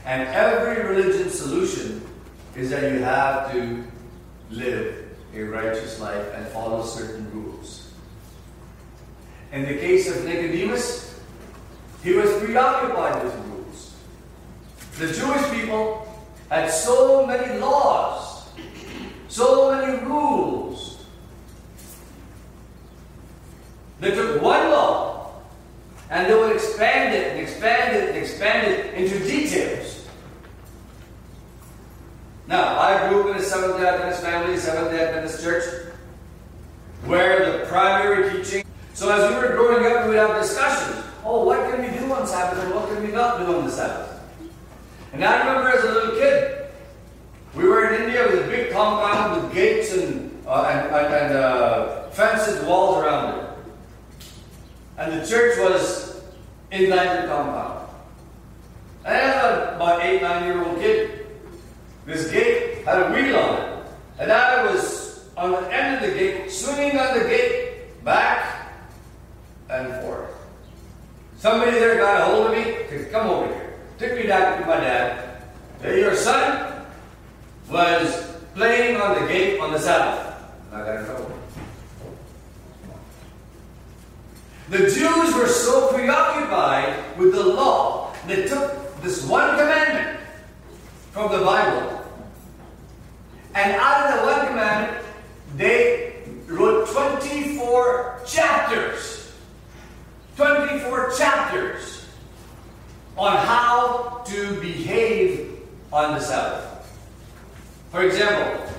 And 0.06 0.26
every 0.28 0.82
religion's 0.82 1.38
solution 1.38 2.02
is 2.56 2.70
that 2.70 2.90
you 2.90 3.00
have 3.00 3.52
to 3.52 3.84
live 4.50 5.04
a 5.34 5.42
righteous 5.42 6.00
life 6.00 6.26
and 6.34 6.46
follow 6.48 6.82
certain 6.84 7.30
rules. 7.32 7.92
In 9.52 9.62
the 9.62 9.74
case 9.74 10.08
of 10.10 10.24
Nicodemus, 10.24 11.20
he 12.02 12.14
was 12.14 12.32
preoccupied 12.42 13.22
with 13.22 13.34
rules. 13.46 13.94
The 14.98 15.12
Jewish 15.12 15.50
people 15.50 16.08
had 16.48 16.70
so 16.70 17.26
many 17.26 17.58
laws, 17.58 18.48
so 19.28 19.70
many 19.70 20.02
rules. 20.06 20.57
They 24.00 24.10
took 24.12 24.40
one 24.40 24.70
law 24.70 25.34
and 26.10 26.26
they 26.30 26.34
would 26.34 26.54
expand 26.54 27.14
it 27.14 27.32
and 27.32 27.40
expand 27.40 27.96
it 27.96 28.08
and 28.10 28.18
expand 28.18 28.66
it 28.66 28.94
into 28.94 29.18
details. 29.18 30.06
Now, 32.46 32.78
I 32.78 33.08
grew 33.08 33.28
up 33.28 33.36
in 33.36 33.42
a 33.42 33.44
Seventh 33.44 33.76
day 33.76 33.86
Adventist 33.86 34.22
family, 34.22 34.56
Seventh 34.56 34.90
day 34.90 35.04
Adventist 35.04 35.42
church, 35.42 35.92
where 37.04 37.58
the 37.58 37.66
primary 37.66 38.42
teaching. 38.42 38.64
So, 38.94 39.10
as 39.10 39.30
we 39.30 39.36
were 39.36 39.54
growing 39.54 39.84
up, 39.84 40.04
we 40.04 40.10
would 40.10 40.18
have 40.18 40.40
discussions. 40.40 41.04
Oh, 41.24 41.44
what 41.44 41.70
can 41.70 41.82
we 41.82 41.98
do 41.98 42.10
on 42.12 42.26
Sabbath 42.26 42.64
and 42.64 42.74
what 42.74 42.88
can 42.88 43.02
we 43.02 43.12
not 43.12 43.38
do 43.38 43.54
on 43.54 43.66
the 43.66 43.70
Sabbath? 43.70 44.18
And 45.12 45.22
I 45.22 45.46
remember 45.46 45.68
as 45.68 45.84
a 45.84 45.92
little 45.92 46.18
kid, 46.18 46.54
We 47.54 47.64
were 47.64 47.92
in 47.92 48.04
India 48.04 48.24
with 48.24 48.44
a 48.44 48.48
big 48.48 48.72
compound 48.72 49.42
with 49.42 49.54
gates 49.54 49.92
and, 49.92 50.30
uh, 50.46 50.64
and, 50.64 50.94
and, 50.94 51.34
uh, 51.34 52.08
fences, 52.10 52.64
walls 52.64 53.02
around 53.02 53.38
it. 53.38 53.47
And 54.98 55.12
the 55.12 55.26
church 55.26 55.56
was 55.58 56.20
inside 56.72 57.22
the 57.22 57.28
compound. 57.28 57.88
And 59.04 59.14
I 59.14 59.18
had 59.18 59.74
about 59.76 60.02
eight, 60.02 60.20
nine 60.20 60.44
year 60.44 60.64
old 60.64 60.78
kid. 60.78 61.26
This 62.04 62.30
gate 62.30 62.84
had 62.84 63.02
a 63.02 63.12
wheel 63.12 63.36
on 63.36 63.62
it. 63.62 63.86
And 64.18 64.32
I 64.32 64.66
was 64.66 65.28
on 65.36 65.52
the 65.52 65.72
end 65.72 66.04
of 66.04 66.10
the 66.10 66.18
gate, 66.18 66.50
swinging 66.50 66.98
on 66.98 67.16
the 67.16 67.24
gate, 67.24 68.04
back 68.04 68.72
and 69.70 70.02
forth. 70.02 70.30
Somebody 71.38 71.72
there 71.72 71.98
got 71.98 72.20
a 72.20 72.24
hold 72.24 72.46
of 72.46 72.52
me, 72.52 72.64
said, 72.88 73.12
come 73.12 73.28
over 73.28 73.46
here. 73.46 73.78
Took 73.98 74.14
me 74.14 74.26
down 74.26 74.60
to 74.60 74.66
my 74.66 74.80
dad. 74.80 75.42
Your 75.84 76.16
son 76.16 76.84
was 77.70 78.34
playing 78.54 78.96
on 79.00 79.20
the 79.20 79.28
gate 79.28 79.60
on 79.60 79.70
the 79.70 79.78
Sabbath. 79.78 80.34
And 80.72 80.82
I 80.82 80.84
got 80.84 81.00
in 81.00 81.04
trouble. 81.04 81.37
The 84.70 84.78
Jews 84.78 85.34
were 85.34 85.48
so 85.48 85.88
preoccupied 85.94 87.18
with 87.18 87.32
the 87.32 87.42
law, 87.42 88.12
they 88.26 88.46
took 88.46 89.00
this 89.00 89.24
one 89.24 89.56
commandment 89.56 90.20
from 91.12 91.32
the 91.32 91.42
Bible. 91.42 92.04
And 93.54 93.72
out 93.72 94.12
of 94.12 94.20
the 94.20 94.26
one 94.26 94.46
commandment, 94.46 95.04
they 95.56 96.22
wrote 96.46 96.86
24 96.88 98.20
chapters. 98.26 99.32
24 100.36 101.12
chapters 101.16 102.06
on 103.16 103.36
how 103.38 104.22
to 104.26 104.60
behave 104.60 105.60
on 105.90 106.14
the 106.14 106.20
Sabbath. 106.20 106.64
For 107.90 108.02
example, 108.02 108.70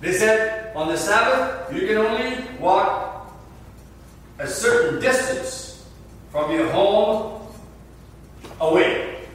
they 0.00 0.12
said 0.12 0.74
on 0.74 0.88
the 0.88 0.96
Sabbath 0.96 1.72
you 1.72 1.86
can 1.86 1.98
only 1.98 2.44
walk 2.58 3.09
a 4.40 4.48
certain 4.48 5.00
distance 5.00 5.86
from 6.30 6.50
your 6.50 6.66
home 6.70 7.46
away. 8.60 9.26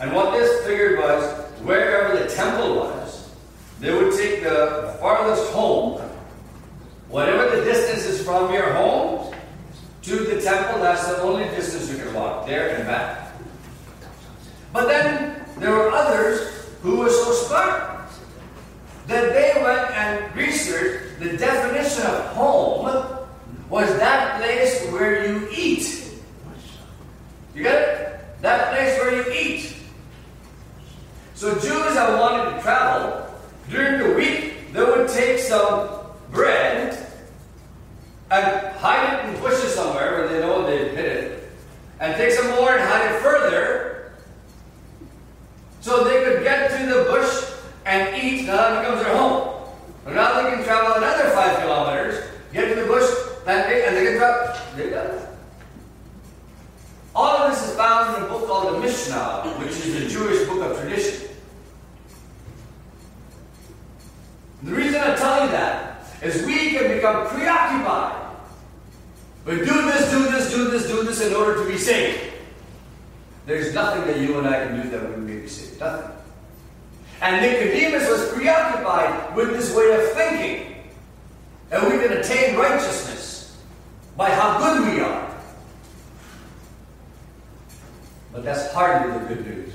And 0.00 0.14
what 0.14 0.32
this 0.32 0.64
figured 0.66 0.98
was 0.98 1.22
wherever 1.60 2.18
the 2.18 2.28
temple 2.30 2.76
was, 2.76 3.30
they 3.80 3.92
would 3.92 4.16
take 4.16 4.42
the 4.42 4.96
farthest 4.98 5.52
home, 5.52 6.00
whatever 7.08 7.54
the 7.54 7.64
distance 7.64 8.06
is 8.06 8.24
from 8.24 8.52
your 8.52 8.72
home 8.72 9.34
to 10.02 10.16
the 10.16 10.40
temple, 10.40 10.80
that's 10.80 11.06
the 11.06 11.20
only 11.20 11.44
distance 11.44 11.90
you 11.90 12.02
can 12.02 12.14
walk, 12.14 12.46
there 12.46 12.76
and 12.76 12.86
back. 12.86 13.32
But 14.72 14.86
then 14.86 15.44
there 15.58 15.72
were 15.72 15.90
others 15.90 16.70
who 16.80 16.96
were 16.98 17.10
so 17.10 17.32
smart 17.32 18.08
that 19.06 19.34
they 19.34 19.60
went 19.62 19.90
and 19.90 20.34
researched 20.34 21.20
the 21.20 21.36
definition 21.36 22.06
of 22.06 22.26
home 22.28 23.15
was 23.68 23.88
that 23.98 24.38
place 24.38 24.86
where 24.92 25.26
you 25.26 25.48
eat. 25.50 26.12
You 27.54 27.62
get 27.62 27.82
it? 27.82 28.42
That 28.42 28.70
place 28.72 28.98
where 29.00 29.14
you 29.14 29.32
eat. 29.32 29.76
So 31.34 31.54
Jews 31.54 31.94
that 31.94 32.18
wanted 32.18 32.56
to 32.56 32.62
travel, 32.62 33.26
during 33.68 33.98
the 33.98 34.14
week, 34.14 34.72
they 34.72 34.84
would 34.84 35.08
take 35.08 35.38
some 35.38 35.88
bread 36.30 37.06
and 38.30 38.76
hide 38.76 39.24
it 39.24 39.34
in 39.34 39.40
bushes 39.40 39.74
somewhere 39.74 40.18
where 40.18 40.28
they 40.28 40.40
know 40.40 40.66
they'd 40.66 40.96
hid 40.96 41.04
it, 41.04 41.52
and 42.00 42.14
take 42.16 42.32
some 42.32 42.50
more 42.50 42.72
and 42.72 42.80
hide 42.80 43.14
it 43.14 43.20
further, 43.20 44.12
so 45.80 46.04
they 46.04 46.24
could 46.24 46.42
get 46.42 46.70
to 46.70 46.86
the 46.86 47.04
bush 47.04 47.52
and 47.84 48.22
eat. 48.22 48.46
Now 48.46 48.56
that 48.56 48.82
becomes 48.82 49.02
their 49.04 49.16
home. 49.16 49.52
But 50.04 50.14
now 50.14 50.40
they 50.40 50.50
can 50.50 50.64
travel 50.64 50.94
another 50.94 51.30
five 51.30 51.58
kilometers, 51.60 52.24
get 52.52 52.74
to 52.74 52.80
the 52.80 52.86
bush, 52.86 53.08
and 53.46 53.70
they, 53.70 53.84
and 53.84 53.96
can 53.96 54.16
travel. 54.16 54.56
They. 54.76 55.26
All 57.14 57.38
of 57.38 57.50
this 57.50 57.68
is 57.70 57.76
found 57.76 58.16
in 58.16 58.24
a 58.24 58.26
book 58.26 58.46
called 58.46 58.74
the 58.74 58.80
Mishnah, 58.80 59.56
which 59.58 59.70
is 59.70 59.94
the 60.00 60.08
Jewish 60.08 60.46
book 60.48 60.62
of 60.62 60.78
tradition. 60.80 61.30
The 64.62 64.72
reason 64.72 65.00
I 65.00 65.14
tell 65.16 65.44
you 65.44 65.50
that 65.52 66.04
is 66.22 66.44
we 66.44 66.72
can 66.72 66.94
become 66.94 67.26
preoccupied. 67.28 68.36
We 69.44 69.58
do 69.58 69.64
this, 69.64 70.10
do 70.10 70.24
this, 70.30 70.50
do 70.50 70.70
this, 70.70 70.86
do 70.88 71.04
this 71.04 71.20
in 71.24 71.34
order 71.34 71.62
to 71.62 71.70
be 71.70 71.78
saved. 71.78 72.34
There's 73.46 73.72
nothing 73.72 74.06
that 74.08 74.20
you 74.20 74.38
and 74.38 74.48
I 74.48 74.66
can 74.66 74.82
do 74.82 74.90
that 74.90 75.16
we 75.16 75.22
may 75.22 75.40
be 75.40 75.48
saved. 75.48 75.78
Nothing. 75.78 76.10
And 77.22 77.40
Nicodemus 77.40 78.10
was 78.10 78.32
preoccupied 78.32 79.36
with 79.36 79.50
this 79.52 79.74
way 79.74 79.94
of 79.94 80.12
thinking. 80.12 80.74
And 81.70 81.84
we 81.84 81.98
can 81.98 82.18
attain 82.18 82.56
righteousness 82.56 83.15
by 84.16 84.30
how 84.30 84.58
good 84.58 84.92
we 84.92 85.00
are. 85.00 85.34
But 88.32 88.44
that's 88.44 88.72
hardly 88.72 89.18
the 89.18 89.34
good 89.34 89.46
news. 89.46 89.74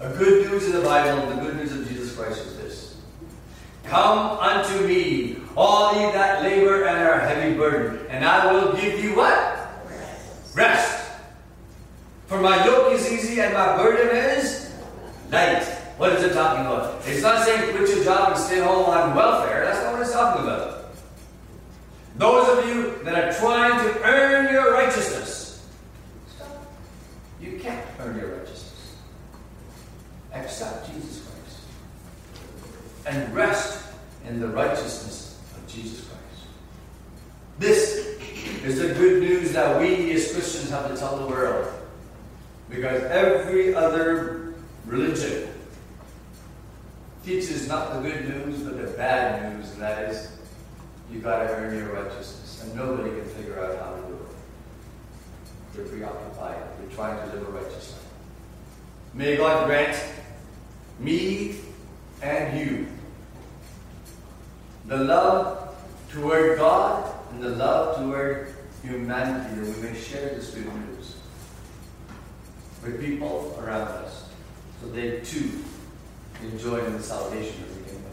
A 0.00 0.08
good 0.10 0.50
news 0.50 0.66
in 0.66 0.72
the 0.72 0.80
Bible, 0.82 1.28
the 1.28 1.42
good 1.42 1.56
news 1.56 1.72
of 1.72 1.86
Jesus 1.88 2.16
Christ 2.16 2.38
is 2.46 2.56
this. 2.56 2.96
Come 3.84 4.38
unto 4.38 4.86
me, 4.86 5.36
all 5.56 5.94
ye 5.94 6.12
that 6.12 6.42
labor 6.42 6.84
and 6.84 6.98
are 6.98 7.20
heavy 7.20 7.56
burdened, 7.56 8.06
and 8.08 8.24
I 8.24 8.52
will 8.52 8.72
give 8.74 9.02
you 9.02 9.14
what? 9.16 9.36
Rest. 9.88 10.56
Rest. 10.56 11.10
For 12.26 12.40
my 12.40 12.64
yoke 12.64 12.92
is 12.92 13.12
easy 13.12 13.40
and 13.40 13.52
my 13.52 13.76
burden 13.76 14.16
is 14.16 14.72
light. 15.32 15.64
What 15.98 16.12
is 16.12 16.22
it 16.22 16.32
talking 16.32 16.64
about? 16.64 17.02
It's 17.06 17.22
not 17.22 17.44
saying 17.44 17.74
quit 17.76 17.90
your 17.90 18.04
job 18.04 18.32
and 18.32 18.40
stay 18.40 18.60
home 18.60 18.86
on 18.86 19.14
welfare. 19.14 19.64
That's 19.64 19.82
not 19.82 19.92
what 19.92 20.02
it's 20.02 20.12
talking 20.12 20.44
about. 20.44 20.89
Those 22.16 22.58
of 22.58 22.68
you 22.68 23.02
that 23.04 23.14
are 23.14 23.38
trying 23.38 23.78
to 23.78 24.02
earn 24.02 24.52
your 24.52 24.72
righteousness, 24.72 25.66
stop. 26.34 26.66
You 27.40 27.58
can't 27.58 27.86
earn 28.00 28.18
your 28.18 28.36
righteousness. 28.36 28.96
Accept 30.32 30.92
Jesus 30.92 31.24
Christ 31.24 31.60
and 33.06 33.34
rest 33.34 33.84
in 34.26 34.40
the 34.40 34.48
righteousness 34.48 35.40
of 35.56 35.66
Jesus 35.66 36.06
Christ. 36.06 36.46
This 37.58 38.18
is 38.64 38.78
the 38.78 38.94
good 38.94 39.22
news 39.22 39.52
that 39.52 39.80
we 39.80 40.12
as 40.12 40.32
Christians 40.32 40.70
have 40.70 40.92
to 40.92 40.96
tell 40.96 41.16
the 41.16 41.26
world. 41.26 41.72
Because 42.68 43.02
every 43.04 43.74
other 43.74 44.54
religion 44.86 45.48
teaches 47.24 47.66
not 47.68 47.94
the 47.94 48.00
good 48.00 48.28
news, 48.28 48.62
but 48.62 48.76
the 48.76 48.92
bad 48.96 49.56
news, 49.56 49.74
that 49.74 50.10
is 50.10 50.28
you 51.10 51.20
got 51.20 51.38
to 51.46 51.54
earn 51.54 51.76
your 51.76 51.92
righteousness. 51.92 52.62
And 52.62 52.74
nobody 52.74 53.10
can 53.10 53.24
figure 53.24 53.58
out 53.58 53.78
how 53.78 53.94
to 53.96 54.02
do 54.02 54.14
it. 54.14 54.20
They're 55.74 55.84
preoccupied. 55.84 56.62
They're 56.78 56.96
trying 56.96 57.28
to 57.28 57.36
live 57.36 57.48
a 57.48 57.50
righteous 57.50 57.92
life. 57.92 58.04
May 59.14 59.36
God 59.36 59.66
grant 59.66 60.00
me 60.98 61.56
and 62.22 62.60
you 62.60 62.86
the 64.86 64.98
love 64.98 65.76
toward 66.10 66.58
God 66.58 67.14
and 67.32 67.42
the 67.42 67.50
love 67.50 67.96
toward 67.96 68.54
humanity 68.82 69.60
that 69.60 69.76
we 69.76 69.82
may 69.82 69.98
share 69.98 70.30
this 70.30 70.54
good 70.54 70.66
news 70.66 71.16
with 72.82 73.00
people 73.00 73.58
around 73.62 73.88
us 73.88 74.28
so 74.80 74.88
they 74.88 75.20
too 75.20 75.50
enjoy 76.42 76.80
the 76.80 77.02
salvation 77.02 77.62
of 77.62 77.74
the 77.74 77.90
kingdom. 77.90 78.12